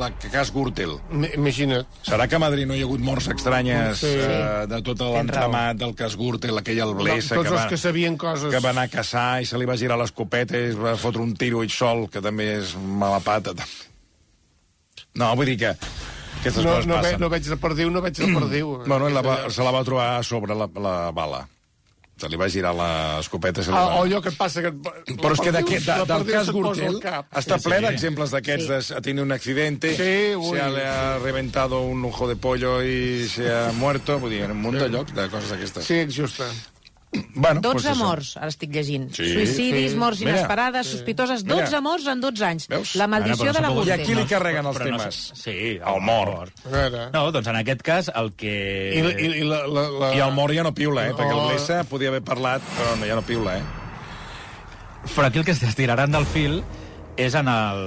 la 0.00 0.08
que 0.16 0.30
cas 0.32 0.50
Gürtel, 0.54 0.94
Imagina't. 1.36 1.84
Serà 2.08 2.26
que 2.26 2.38
a 2.38 2.40
Madrid 2.40 2.66
no 2.66 2.74
hi 2.74 2.80
ha 2.80 2.86
hagut 2.88 3.00
morts 3.04 3.28
estranyes 3.28 3.98
Sí. 4.00 4.06
eh, 4.16 4.64
de 4.70 4.80
tot 4.86 5.00
l'entramat 5.04 5.76
del 5.76 5.92
cas 5.94 6.16
Gürtel, 6.16 6.56
aquell 6.56 6.80
alblessa 6.80 7.34
Tots 7.36 7.48
que 7.50 7.54
va, 7.54 7.62
els 7.66 7.70
que 7.74 7.76
sabien 7.76 8.16
coses. 8.16 8.48
que 8.54 8.60
va 8.64 8.70
anar 8.72 8.86
a 8.88 8.92
caçar 8.96 9.42
i 9.42 9.46
se 9.46 9.58
li 9.60 9.66
va 9.68 9.76
girar 9.76 9.98
l'escopeta 10.00 10.56
i 10.56 10.70
es 10.72 10.78
va 10.80 10.96
fotre 10.96 11.20
un 11.20 11.36
tiro 11.36 11.62
ell 11.62 11.70
sol, 11.70 12.08
que 12.08 12.22
també 12.24 12.54
és 12.62 12.72
mala 12.76 13.20
pata. 13.20 13.52
No, 15.20 15.34
vull 15.36 15.46
dir 15.52 15.58
que 15.58 15.70
aquestes 15.74 16.64
No, 16.64 16.70
coses 16.70 16.86
no, 16.86 16.96
ve, 16.96 17.02
passen. 17.02 17.20
no 17.20 17.28
veig 17.28 17.44
de 17.48 17.56
perdiu, 17.60 17.90
no 17.90 18.00
veig 18.00 18.16
de 18.16 18.28
perdiu. 18.32 18.76
Bueno, 18.86 19.08
i 19.10 19.12
la 19.12 19.22
va, 19.26 19.38
se 19.50 19.62
la 19.66 19.72
va 19.74 19.84
trobar 19.84 20.16
a 20.18 20.22
sobre 20.22 20.54
la, 20.56 20.68
la 20.80 21.10
bala. 21.12 21.46
Se 22.20 22.28
li 22.28 22.36
va 22.36 22.48
girar 22.52 22.74
l'escopeta. 22.76 23.62
se 23.64 23.70
li 23.70 23.76
Ah, 23.76 23.84
va... 23.86 23.94
o 24.00 24.04
allò 24.04 24.20
que 24.20 24.28
et 24.28 24.36
passa... 24.36 24.60
Que 24.60 24.68
et... 24.68 25.16
Però 25.16 25.32
és 25.32 25.40
que 25.40 25.52
de, 25.52 25.62
la 25.86 26.04
del 26.04 26.26
cas 26.30 26.50
Gürtel 26.52 26.98
cap. 27.00 27.26
està 27.32 27.56
Sí, 27.58 27.64
ple 27.68 27.78
sí. 27.78 27.84
d'exemples 27.86 28.30
d'aquests 28.36 28.66
Sí. 28.66 28.68
de 28.92 28.98
ha 28.98 29.00
tenido 29.00 29.24
un 29.24 29.32
accidente, 29.32 29.94
Sí, 29.96 30.34
ui. 30.36 30.58
se 30.58 30.68
le 30.76 30.84
ha 30.86 31.18
reventado 31.18 31.80
un 31.82 32.04
ojo 32.04 32.28
de 32.28 32.36
pollo 32.36 32.82
i 32.82 33.26
se 33.28 33.48
ha 33.50 33.72
muerto, 33.72 34.18
vull 34.20 34.30
dir, 34.36 34.42
en 34.44 34.50
un 34.52 34.60
munt 34.60 34.76
de 34.78 34.88
llocs 34.92 35.14
de 35.16 35.28
coses 35.32 35.48
d'aquestes. 35.50 35.84
Sí, 35.84 36.04
justa. 36.14 36.44
Bueno, 37.34 37.60
12 37.60 37.72
pues 37.74 37.86
això. 37.86 37.96
morts, 37.98 38.36
ara 38.38 38.46
estic 38.52 38.70
llegint. 38.70 39.08
Sí, 39.16 39.24
Suïcidis, 39.34 39.90
sí. 39.90 39.96
morts 39.98 40.20
Mira. 40.20 40.30
inesperades, 40.36 40.86
sospitoses, 40.86 41.42
12 41.44 41.64
Mira. 41.66 41.80
morts 41.80 42.06
en 42.06 42.20
12 42.22 42.44
anys. 42.46 42.68
Veus? 42.70 42.92
La 42.94 43.08
maldició 43.10 43.48
Ara, 43.50 43.52
de 43.52 43.60
la 43.60 43.68
no 43.68 43.74
pogut- 43.74 43.86
I 43.88 43.90
Gürtel. 43.90 44.04
aquí 44.04 44.14
li 44.14 44.26
carreguen 44.30 44.66
els 44.66 44.76
Però 44.78 44.90
no 44.92 44.98
temes. 44.98 45.14
sé- 45.14 45.34
sí, 45.42 45.80
El 45.84 46.00
mort. 46.02 46.52
A 46.66 46.68
veure. 46.68 47.10
No, 47.12 47.32
doncs 47.32 47.48
en 47.48 47.56
aquest 47.56 47.82
cas 47.82 48.12
el 48.14 48.32
que... 48.34 48.54
I, 48.94 49.24
i, 49.26 49.32
i 49.40 49.44
la, 49.44 49.66
la, 49.66 49.88
la... 49.90 50.14
I 50.14 50.20
el 50.20 50.32
mort 50.32 50.54
ja 50.54 50.62
no 50.62 50.72
piula, 50.72 51.08
eh? 51.08 51.12
Perquè 51.18 51.34
el. 51.34 51.48
Blessa 51.48 51.82
podia 51.84 52.08
haver 52.14 52.22
parlat, 52.22 52.62
però 52.76 52.94
no, 53.00 53.06
ja 53.10 53.16
no 53.18 53.22
piula, 53.26 53.56
eh? 53.58 53.62
Però 55.16 55.26
aquí 55.26 55.38
el 55.40 55.44
que 55.44 55.50
es 55.52 55.74
tiraran 55.74 56.12
del 56.12 56.26
fil 56.26 56.62
és 57.16 57.34
en 57.34 57.48
el... 57.48 57.80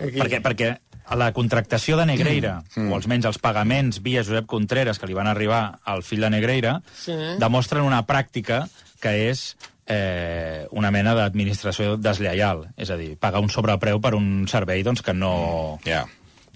Aquí. 0.00 0.18
Perquè, 0.22 0.40
perquè 0.42 0.70
a 1.04 1.16
la 1.16 1.32
contractació 1.36 1.98
de 2.00 2.06
Negreira, 2.08 2.62
mm. 2.76 2.88
o 2.90 2.96
almenys 2.96 3.28
els 3.28 3.38
pagaments 3.42 4.00
via 4.02 4.22
Josep 4.24 4.46
Contreras 4.48 4.98
que 4.98 5.06
li 5.06 5.14
van 5.16 5.28
arribar 5.28 5.80
al 5.84 6.02
fill 6.02 6.24
de 6.24 6.30
Negreira, 6.32 6.78
Sí. 6.96 7.12
demostren 7.38 7.84
una 7.84 8.06
pràctica 8.06 8.64
que 9.00 9.28
és 9.30 9.56
eh, 9.86 10.66
una 10.72 10.90
mena 10.90 11.14
d'administració 11.14 11.98
deslleial. 12.00 12.68
És 12.76 12.90
a 12.90 12.96
dir, 12.96 13.18
pagar 13.20 13.42
un 13.44 13.50
sobrepreu 13.52 14.00
per 14.00 14.14
un 14.16 14.46
servei 14.48 14.82
doncs, 14.82 15.02
que 15.02 15.12
no, 15.12 15.78
Ja. 15.84 16.06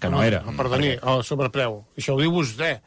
que 0.00 0.08
no 0.08 0.22
era. 0.22 0.40
No, 0.46 0.56
perdoni, 0.56 0.94
oh, 1.02 1.22
sobrepreu. 1.22 1.84
Això 1.96 2.14
ho 2.14 2.20
diu 2.20 2.32
vostè. 2.32 2.78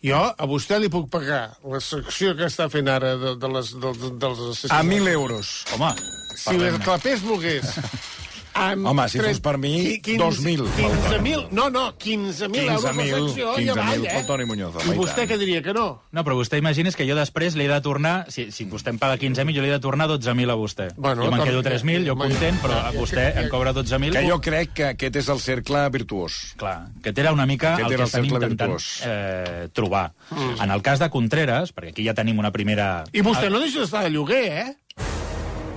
Jo 0.00 0.22
a 0.32 0.46
vostè 0.48 0.78
li 0.80 0.88
puc 0.88 1.10
pagar 1.12 1.58
la 1.68 1.80
secció 1.84 2.32
que 2.34 2.46
està 2.48 2.70
fent 2.72 2.88
ara 2.88 3.16
de, 3.20 3.34
de 3.36 3.48
les, 3.52 3.74
de, 3.76 3.92
de, 3.92 4.10
dels 4.16 4.38
assassinats. 4.46 4.78
A 4.78 4.82
1.000 4.82 5.08
euros. 5.12 5.50
Home, 5.74 5.92
Si 6.40 6.56
les 6.56 6.78
clapés 6.80 7.20
volgués... 7.20 7.76
Amb 8.54 8.86
Home, 8.86 9.04
si 9.08 9.20
fos 9.22 9.38
per 9.40 9.56
mi, 9.58 10.00
qui- 10.02 10.16
2.000. 10.18 10.66
15.000, 10.76 11.48
no, 11.52 11.68
no, 11.70 11.84
15.000 11.96 12.64
euros 12.64 12.82
la 12.84 12.92
15.000, 12.92 13.28
secció 13.28 13.52
i 13.58 13.66
15.000 13.66 13.70
avall, 13.76 14.04
eh? 14.06 14.14
pel 14.16 14.26
Toni 14.26 14.44
Muñoz, 14.48 14.74
I 14.84 14.90
i 14.90 14.96
vostè 14.98 15.26
què 15.30 15.38
diria, 15.38 15.62
que 15.62 15.72
no? 15.72 16.02
no, 16.10 16.24
però 16.26 16.34
vostè 16.38 16.58
imagines 16.58 16.96
que 16.98 17.06
jo 17.08 17.14
després 17.16 17.54
li 17.56 17.64
he 17.64 17.70
de 17.70 17.80
tornar, 17.80 18.26
si, 18.28 18.48
si 18.50 18.66
vostè 18.66 18.90
em 18.90 18.98
paga 18.98 19.16
15.000, 19.20 19.54
jo 19.54 19.62
li 19.62 19.70
he 19.70 19.76
de 19.76 19.80
tornar 19.80 20.08
12.000 20.10 20.50
a 20.50 20.56
vostè. 20.58 20.88
Bueno, 20.96 21.24
jo 21.24 21.30
me'n 21.30 21.44
quedo 21.46 21.62
3.000, 21.62 22.04
jo 22.08 22.16
ja, 22.16 22.18
content, 22.24 22.60
però 22.64 22.80
a 22.88 22.92
vostè 22.96 23.26
em 23.44 23.48
cobra 23.52 23.72
12.000. 23.76 24.12
Que 24.18 24.24
jo 24.28 24.40
crec 24.42 24.74
que 24.74 24.88
aquest 24.96 25.20
és 25.22 25.28
el 25.28 25.40
cercle 25.40 25.84
virtuós. 25.94 26.40
Clar, 26.60 26.88
que 27.02 27.14
era 27.14 27.32
una 27.32 27.46
mica 27.46 27.74
Aquest 27.76 27.86
el 27.88 27.94
era 27.94 28.04
que 28.04 28.10
cercle 28.10 28.34
intentant 28.40 28.74
virtuós. 28.74 28.90
eh, 29.06 29.68
trobar. 29.72 30.12
Mm. 30.30 30.60
En 30.62 30.70
el 30.70 30.82
cas 30.82 30.98
de 30.98 31.10
Contreras, 31.10 31.72
perquè 31.74 31.90
aquí 31.94 32.04
ja 32.04 32.14
tenim 32.14 32.38
una 32.38 32.50
primera... 32.50 33.04
I 33.12 33.22
vostè 33.22 33.48
no 33.50 33.60
deixa 33.60 33.80
d'estar 33.80 34.04
de 34.04 34.10
lloguer, 34.10 34.44
eh? 34.64 34.76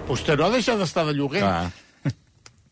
Vostè 0.07 0.35
no 0.37 0.45
ha 0.47 0.51
deixat 0.51 0.77
d'estar 0.81 1.05
de 1.07 1.13
lloguer. 1.15 1.41
Clar. 1.45 1.71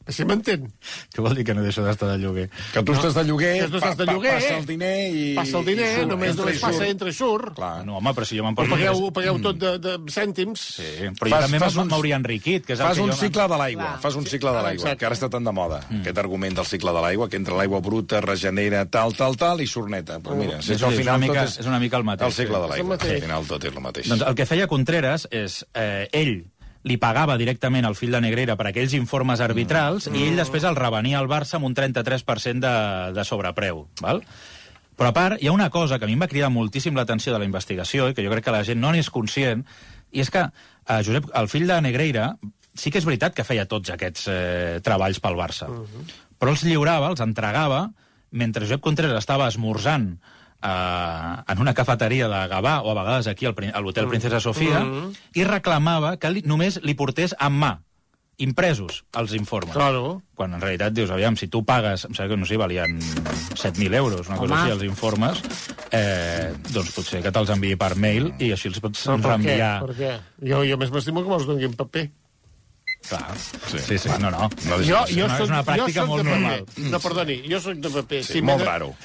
Si 0.10 0.26
m'entén. 0.26 0.66
Què 1.14 1.22
vol 1.22 1.36
dir 1.38 1.44
que 1.46 1.54
no 1.54 1.62
deixo 1.62 1.84
d'estar 1.86 2.08
de 2.10 2.18
lloguer? 2.18 2.48
Que 2.74 2.82
tu 2.84 2.94
estàs 2.96 3.14
de 3.14 3.24
lloguer, 3.28 3.52
Que 3.62 3.68
tu 3.70 3.78
estàs 3.78 3.96
de 3.96 4.06
pa- 4.06 4.10
pa- 4.10 4.14
lloguer, 4.18 4.34
passa 4.34 4.58
el 4.58 4.66
diner 4.66 4.96
i... 5.14 5.22
Passa 5.38 5.60
el 5.60 5.66
diner, 5.70 5.86
i 5.86 5.96
surt, 6.00 6.10
només, 6.10 6.30
entra 6.34 6.46
només 6.46 6.62
passa, 6.64 6.88
entra 6.90 7.10
i 7.10 7.14
surt. 7.14 7.54
Clar. 7.56 7.86
No, 7.86 7.98
home, 8.00 8.14
però 8.18 8.26
si 8.26 8.40
jo 8.40 8.48
poso... 8.58 8.70
pagueu, 8.72 8.94
tres- 8.96 9.04
ho 9.06 9.12
pagueu 9.14 9.40
tot 9.46 9.60
de, 9.62 9.72
de 9.84 9.94
cèntims. 10.12 10.64
Sí, 10.80 10.90
però 11.20 11.30
jo 11.36 11.42
també 11.46 11.60
Fas- 11.62 11.68
fas 11.70 11.78
uns- 11.84 11.92
m'hauria 11.94 12.18
enriquit, 12.18 12.66
que 12.66 12.74
és 12.74 12.80
el 12.82 12.88
Fas 12.88 12.98
que 12.98 13.04
un 13.06 13.12
jo... 13.14 13.18
cicle 13.22 13.48
de 13.54 13.58
l'aigua, 13.62 13.92
fas 14.02 14.16
un 14.20 14.26
cicle 14.26 14.56
de 14.58 14.64
l'aigua, 14.66 14.96
que 14.98 15.06
ara 15.12 15.16
està 15.20 15.30
tan 15.30 15.44
de 15.48 15.54
moda, 15.56 15.82
aquest 16.02 16.18
argument 16.24 16.56
del 16.62 16.66
cicle 16.66 16.92
de 16.98 17.02
l'aigua, 17.06 17.30
que 17.30 17.38
entra 17.38 17.56
l'aigua 17.62 17.80
bruta, 17.86 18.22
regenera, 18.26 18.86
tal, 18.90 19.14
tal, 19.14 19.38
tal, 19.38 19.62
i 19.62 19.68
surt 19.68 19.90
neta. 19.94 20.18
Però 20.20 20.36
mira, 20.40 20.62
si 20.62 20.72
Sí, 20.72 20.80
és 20.80 20.84
al 20.88 20.98
final 20.98 21.18
una 21.20 21.28
mica- 21.28 21.46
tot 21.46 21.54
és... 21.54 21.60
és 21.62 21.70
una 21.70 21.80
mica 21.80 21.98
el 22.02 22.04
mateix, 22.10 22.28
El 22.32 22.34
cicle 22.42 22.60
de 22.66 22.68
l'aigua, 22.74 22.98
al 22.98 23.22
final 23.28 23.46
tot 23.48 23.64
és 23.70 23.76
el 23.76 23.82
mateix. 23.86 24.10
Doncs 24.16 24.26
el 24.32 24.36
que 24.40 24.46
feia 24.50 24.68
Contreras 24.72 25.28
és... 25.32 25.62
Eh, 25.76 26.08
ell 26.12 26.36
li 26.88 26.98
pagava 26.98 27.38
directament 27.38 27.86
al 27.86 27.96
fill 27.96 28.16
de 28.16 28.22
Negreira 28.24 28.56
per 28.58 28.68
aquells 28.70 28.96
informes 28.98 29.42
arbitrals 29.44 30.08
mm. 30.10 30.18
i 30.18 30.30
ell 30.30 30.40
després 30.42 30.66
el 30.66 30.80
revenia 30.80 31.20
al 31.20 31.30
Barça 31.30 31.60
amb 31.60 31.70
un 31.70 31.76
33% 31.78 32.64
de, 32.64 32.74
de 33.14 33.26
sobrepreu. 33.28 33.86
Val? 34.02 34.24
Però 34.98 35.10
a 35.10 35.16
part, 35.16 35.42
hi 35.42 35.50
ha 35.50 35.54
una 35.54 35.70
cosa 35.74 35.98
que 35.98 36.06
a 36.06 36.10
mi 36.10 36.18
em 36.18 36.22
va 36.22 36.30
cridar 36.30 36.52
moltíssim 36.54 36.98
l'atenció 36.98 37.34
de 37.34 37.40
la 37.42 37.48
investigació 37.48 38.10
i 38.10 38.18
que 38.18 38.26
jo 38.26 38.34
crec 38.34 38.46
que 38.46 38.54
la 38.54 38.66
gent 38.68 38.82
no 38.82 38.92
n'és 38.94 39.10
conscient, 39.14 39.64
i 40.12 40.22
és 40.22 40.30
que 40.34 40.44
eh, 40.46 41.00
Josep, 41.06 41.30
el 41.38 41.50
fill 41.50 41.66
de 41.70 41.80
Negreira, 41.82 42.34
sí 42.78 42.92
que 42.92 43.00
és 43.02 43.08
veritat 43.08 43.34
que 43.38 43.46
feia 43.48 43.68
tots 43.70 43.94
aquests 43.94 44.28
eh, 44.30 44.82
treballs 44.86 45.22
pel 45.24 45.40
Barça, 45.40 45.70
uh 45.70 45.86
-huh. 45.86 46.06
però 46.38 46.54
els 46.54 46.64
lliurava, 46.64 47.10
els 47.10 47.22
entregava, 47.22 47.90
mentre 48.32 48.66
Josep 48.66 48.82
Contreras 48.82 49.18
estava 49.18 49.48
esmorzant 49.48 50.20
eh, 50.64 51.44
en 51.52 51.60
una 51.60 51.74
cafeteria 51.74 52.28
de 52.28 52.48
Gavà, 52.48 52.82
o 52.84 52.92
a 52.92 52.98
vegades 53.04 53.28
aquí 53.28 53.46
al 53.46 53.56
a 53.74 53.80
l'Hotel 53.82 54.08
Princesa 54.08 54.40
Sofia, 54.40 54.84
i 55.34 55.44
reclamava 55.44 56.18
que 56.18 56.30
li, 56.32 56.42
només 56.46 56.80
li 56.84 56.94
portés 56.94 57.36
en 57.40 57.54
mà, 57.54 57.80
impresos, 58.42 59.04
els 59.14 59.34
informes. 59.38 59.76
Claro. 59.76 60.22
Quan 60.34 60.56
en 60.56 60.62
realitat 60.64 60.94
dius, 60.94 61.12
aviam, 61.14 61.36
si 61.38 61.48
tu 61.48 61.62
pagues, 61.64 62.06
em 62.08 62.16
sembla 62.16 62.34
que 62.34 62.40
no 62.42 62.48
sé, 62.50 62.58
valien 62.58 62.96
7.000 63.54 63.94
euros, 64.00 64.28
una 64.30 64.38
cosa 64.38 64.54
Home. 64.56 64.62
així, 64.64 64.72
els 64.72 64.84
informes, 64.88 65.44
eh, 65.92 66.54
doncs 66.72 66.90
potser 66.96 67.22
que 67.22 67.32
te'ls 67.32 67.52
enviï 67.54 67.78
per 67.78 67.92
mail 68.02 68.32
i 68.40 68.50
així 68.56 68.72
els 68.72 68.80
pots 68.82 69.04
Però 69.06 69.20
per 69.22 69.38
què? 69.46 69.60
Per 69.86 69.96
què? 70.00 70.16
Jo, 70.42 70.64
jo 70.66 70.78
més 70.82 70.90
m'estimo 70.90 71.22
que 71.22 71.30
me'ls 71.30 71.46
doni 71.46 71.70
en 71.70 71.74
paper. 71.78 72.08
Clar. 73.10 73.36
Sí. 73.68 73.80
Sí, 73.80 73.98
sí, 73.98 74.10
no, 74.22 74.30
no. 74.32 74.48
No 74.70 74.78
Jo, 74.86 75.06
jo 75.10 75.26
una- 75.26 75.38
soc, 75.38 75.46
és 75.46 75.50
una 75.50 75.64
pràctica 75.66 76.02
jo 76.02 76.02
soc 76.02 76.08
molt 76.08 76.24
de 76.24 76.30
paper. 76.30 76.42
normal. 76.42 76.66
No, 76.92 77.00
perdoni, 77.00 77.38
jo 77.50 77.60
soc 77.60 77.78
de 77.78 77.90
paper. 77.90 78.24
Sí, 78.24 78.42
molt 78.42 78.58
m'he 78.60 78.64
de- 78.64 78.70
raro. 78.72 78.96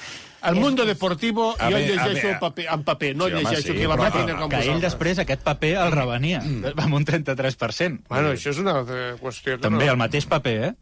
El 0.47 0.59
Mundo 0.61 0.85
Deportivo 0.87 1.49
A 1.59 1.69
jo 1.71 1.81
llegeixo 1.81 2.33
paper, 2.39 2.67
en 2.73 2.83
paper, 2.87 3.11
no 3.15 3.27
Sí, 3.27 3.33
home, 3.33 3.43
llegeixo 3.43 3.65
sí, 3.65 3.75
aquí 3.75 3.83
a 3.83 3.91
la 3.91 3.99
màquina 4.01 4.39
com 4.39 4.53
Que 4.53 4.63
ell 4.71 4.81
després 4.83 5.21
aquest 5.23 5.43
paper 5.45 5.73
el 5.83 5.93
revenia, 5.95 6.41
amb 6.85 6.99
un 6.99 7.07
33%. 7.07 8.07
Bueno, 8.07 8.33
això 8.37 8.55
és 8.55 8.63
una 8.63 8.79
altra 8.81 9.13
qüestió. 9.21 9.57
Que 9.57 9.67
També 9.67 9.85
no... 9.85 9.93
el 9.97 10.01
mateix 10.05 10.29
paper, 10.29 10.57
eh? 10.71 10.73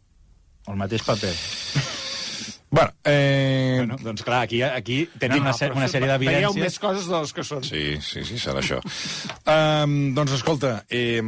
El 0.66 0.78
mateix 0.80 1.06
paper. 1.06 1.34
Bueno, 2.68 2.90
eh... 3.04 3.76
Bueno, 3.78 3.96
doncs 4.02 4.24
clar, 4.26 4.40
aquí, 4.42 4.58
aquí 4.62 5.08
tenen 5.20 5.40
una, 5.40 5.52
se- 5.54 5.68
però 5.70 5.76
una 5.78 5.86
sèrie 5.88 6.08
Veieu 6.18 6.50
d'evidències... 6.50 6.64
més 6.64 6.78
coses 6.82 7.06
de 7.06 7.20
les 7.22 7.32
que 7.32 7.44
són. 7.46 7.62
Sí, 7.64 7.84
sí, 8.02 8.24
sí, 8.26 8.38
serà 8.42 8.58
això. 8.58 8.80
Um, 9.46 9.94
doncs 10.16 10.34
escolta, 10.34 10.72
eh, 10.90 11.20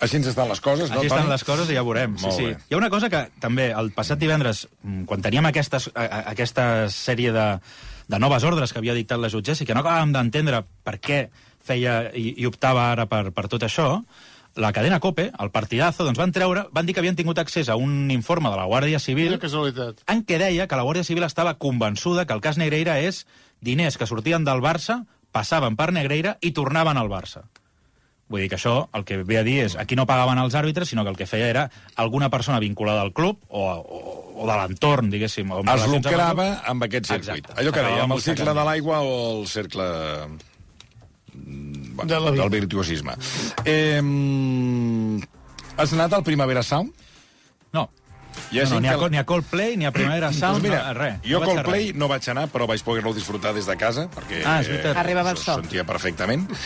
així 0.00 0.20
ens 0.20 0.28
estan 0.30 0.48
les 0.48 0.60
coses, 0.62 0.90
no, 0.92 1.00
Així 1.00 1.10
estan 1.10 1.24
Toni? 1.26 1.32
les 1.34 1.44
coses 1.48 1.72
i 1.72 1.76
ja 1.76 1.82
veurem. 1.86 2.14
Sí, 2.16 2.28
Molt 2.28 2.38
sí. 2.38 2.46
bé. 2.46 2.54
Hi 2.70 2.76
ha 2.76 2.80
una 2.80 2.90
cosa 2.94 3.10
que 3.12 3.24
també 3.42 3.66
el 3.74 3.90
passat 3.96 4.22
divendres, 4.22 4.68
mm, 4.82 5.02
quan 5.10 5.22
teníem 5.26 5.50
aquestes, 5.50 5.90
a- 5.94 6.06
a- 6.06 6.22
aquesta 6.36 6.68
sèrie 6.94 7.34
de, 7.34 7.48
de 8.06 8.22
noves 8.22 8.46
ordres 8.46 8.72
que 8.72 8.78
havia 8.78 8.94
dictat 8.94 9.18
la 9.20 9.28
jutgessa 9.32 9.64
i 9.64 9.66
que 9.66 9.74
no 9.74 9.82
acabàvem 9.82 10.14
d'entendre 10.14 10.62
per 10.86 10.96
què 11.02 11.24
feia 11.66 12.12
i, 12.14 12.36
i 12.38 12.46
optava 12.46 12.92
ara 12.92 13.08
per, 13.10 13.32
per 13.34 13.48
tot 13.50 13.66
això, 13.66 13.96
la 14.56 14.72
cadena 14.72 15.00
COPE, 15.00 15.30
el 15.38 15.50
partidazo, 15.52 16.04
doncs 16.04 16.18
van 16.18 16.32
treure, 16.32 16.66
van 16.72 16.86
dir 16.88 16.94
que 16.96 17.00
havien 17.02 17.16
tingut 17.16 17.38
accés 17.38 17.68
a 17.68 17.76
un 17.76 18.10
informe 18.10 18.50
de 18.50 18.56
la 18.56 18.64
Guàrdia 18.66 18.98
Civil 18.98 19.36
en 19.36 20.22
què 20.24 20.38
deia 20.40 20.66
que 20.66 20.76
la 20.78 20.82
Guàrdia 20.86 21.04
Civil 21.04 21.24
estava 21.28 21.58
convençuda 21.60 22.24
que 22.26 22.32
el 22.32 22.40
cas 22.40 22.56
Negreira 22.56 22.98
és 23.00 23.26
diners 23.60 23.96
que 24.00 24.06
sortien 24.08 24.44
del 24.44 24.60
Barça, 24.64 25.04
passaven 25.32 25.76
per 25.76 25.92
Negreira 25.92 26.38
i 26.40 26.52
tornaven 26.56 26.96
al 26.96 27.08
Barça. 27.12 27.44
Vull 28.28 28.40
dir 28.42 28.48
que 28.50 28.56
això 28.58 28.88
el 28.96 29.04
que 29.06 29.20
ve 29.22 29.36
a 29.38 29.44
dir 29.46 29.60
és 29.68 29.76
aquí 29.78 29.94
no 29.94 30.06
pagaven 30.08 30.40
els 30.42 30.56
àrbitres, 30.58 30.88
sinó 30.90 31.04
que 31.04 31.12
el 31.12 31.16
que 31.20 31.28
feia 31.30 31.46
era 31.46 31.68
alguna 31.94 32.26
persona 32.28 32.58
vinculada 32.58 33.02
al 33.04 33.12
club 33.12 33.38
o, 33.46 33.62
o, 33.70 34.00
o 34.42 34.48
de 34.48 34.56
l'entorn, 34.58 35.12
diguéssim. 35.12 35.52
o 35.52 35.60
amb 35.60 35.70
Es 35.76 35.84
amb 35.84 35.94
lucrava 35.94 36.48
club. 36.48 36.64
amb 36.72 36.82
aquest 36.88 37.06
circuit. 37.12 37.44
Exacte. 37.44 37.60
Allò 37.60 37.70
que 37.76 37.84
dèiem, 37.86 38.02
amb 38.08 38.16
el 38.16 38.24
cicle 38.24 38.56
de 38.56 38.64
l'aigua 38.66 38.98
o 39.06 39.14
el 39.42 39.46
cercle 39.46 39.86
bueno, 41.96 42.14
De 42.14 42.20
la 42.20 42.30
vida. 42.30 42.42
del 42.44 42.60
virtuosisme. 42.60 43.12
Eh, 43.64 45.20
has 45.76 45.92
anat 45.92 46.12
al 46.12 46.22
Primavera 46.22 46.62
Sound? 46.62 46.92
No. 47.72 47.90
Hi 48.52 48.60
ha 48.60 48.64
no, 48.70 48.76
no 48.76 48.80
ni, 48.80 48.88
a, 48.88 48.96
que- 48.98 49.10
ni 49.10 49.18
a 49.18 49.24
Coldplay, 49.26 49.76
ni 49.76 49.86
a 49.86 49.90
Primera 49.92 50.28
Sound, 50.32 50.60
Doncs 50.60 50.68
mira, 50.68 50.82
no, 50.92 50.98
res. 51.00 51.16
jo 51.26 51.40
no 51.40 51.46
Coldplay 51.50 51.92
no 51.98 52.06
vaig 52.08 52.28
anar, 52.30 52.46
però 52.52 52.68
vaig 52.70 52.82
poder-lo 52.86 53.12
disfrutar 53.16 53.52
des 53.56 53.66
de 53.66 53.76
casa, 53.76 54.06
perquè 54.14 54.42
Ah, 54.46 54.60
és 54.62 54.68
veritat. 54.70 54.96
Arribava 54.96 55.30
el 55.34 55.36
se 55.40 55.44
so. 55.50 55.56
sentia 55.60 55.84
perfectament. 55.84 56.46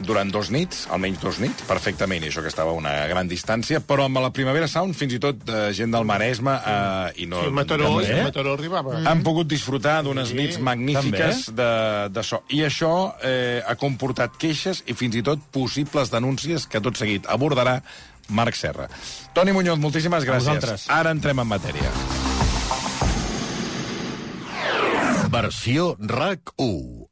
Durant 0.00 0.30
dos 0.32 0.48
nits, 0.50 0.86
almenys 0.90 1.20
dos 1.20 1.38
nits, 1.42 1.62
perfectament, 1.68 2.24
i 2.24 2.30
això 2.30 2.40
que 2.42 2.48
estava 2.48 2.72
a 2.72 2.76
una 2.78 2.92
gran 3.10 3.28
distància, 3.28 3.82
però 3.84 4.06
amb 4.08 4.16
la 4.22 4.30
Primavera 4.32 4.66
Sound, 4.70 4.96
fins 4.96 5.12
i 5.12 5.20
tot 5.20 5.42
eh, 5.52 5.70
gent 5.76 5.92
del 5.92 6.06
Maresme, 6.08 6.54
eh, 6.56 7.20
i 7.24 7.28
no... 7.28 7.42
Sí, 7.44 7.52
Mataró, 7.52 7.90
també. 7.90 8.06
sí, 8.08 8.16
Mataró 8.24 8.54
arribava. 8.56 8.96
han 9.10 9.20
pogut 9.26 9.46
disfrutar 9.50 9.98
d'unes 10.06 10.32
nits 10.34 10.58
magnífiques 10.58 11.50
de, 11.54 11.70
de 12.16 12.24
so. 12.24 12.42
I 12.48 12.62
això 12.66 12.92
eh, 13.22 13.60
ha 13.66 13.76
comportat 13.76 14.38
queixes 14.40 14.82
i 14.88 14.96
fins 14.96 15.20
i 15.20 15.22
tot 15.26 15.42
possibles 15.52 16.10
denúncies 16.10 16.64
que 16.66 16.80
tot 16.80 16.96
seguit 16.96 17.28
abordarà 17.28 17.82
Marc 18.30 18.54
Serra. 18.54 18.88
Toni 19.34 19.52
Muñoz, 19.52 19.78
moltíssimes 19.78 20.24
gràcies. 20.24 20.88
Ara 20.88 21.10
entrem 21.14 21.42
en 21.42 21.50
matèria. 21.50 21.92
Versió 25.30 25.96
RAC 26.00 26.54
1. 26.56 27.09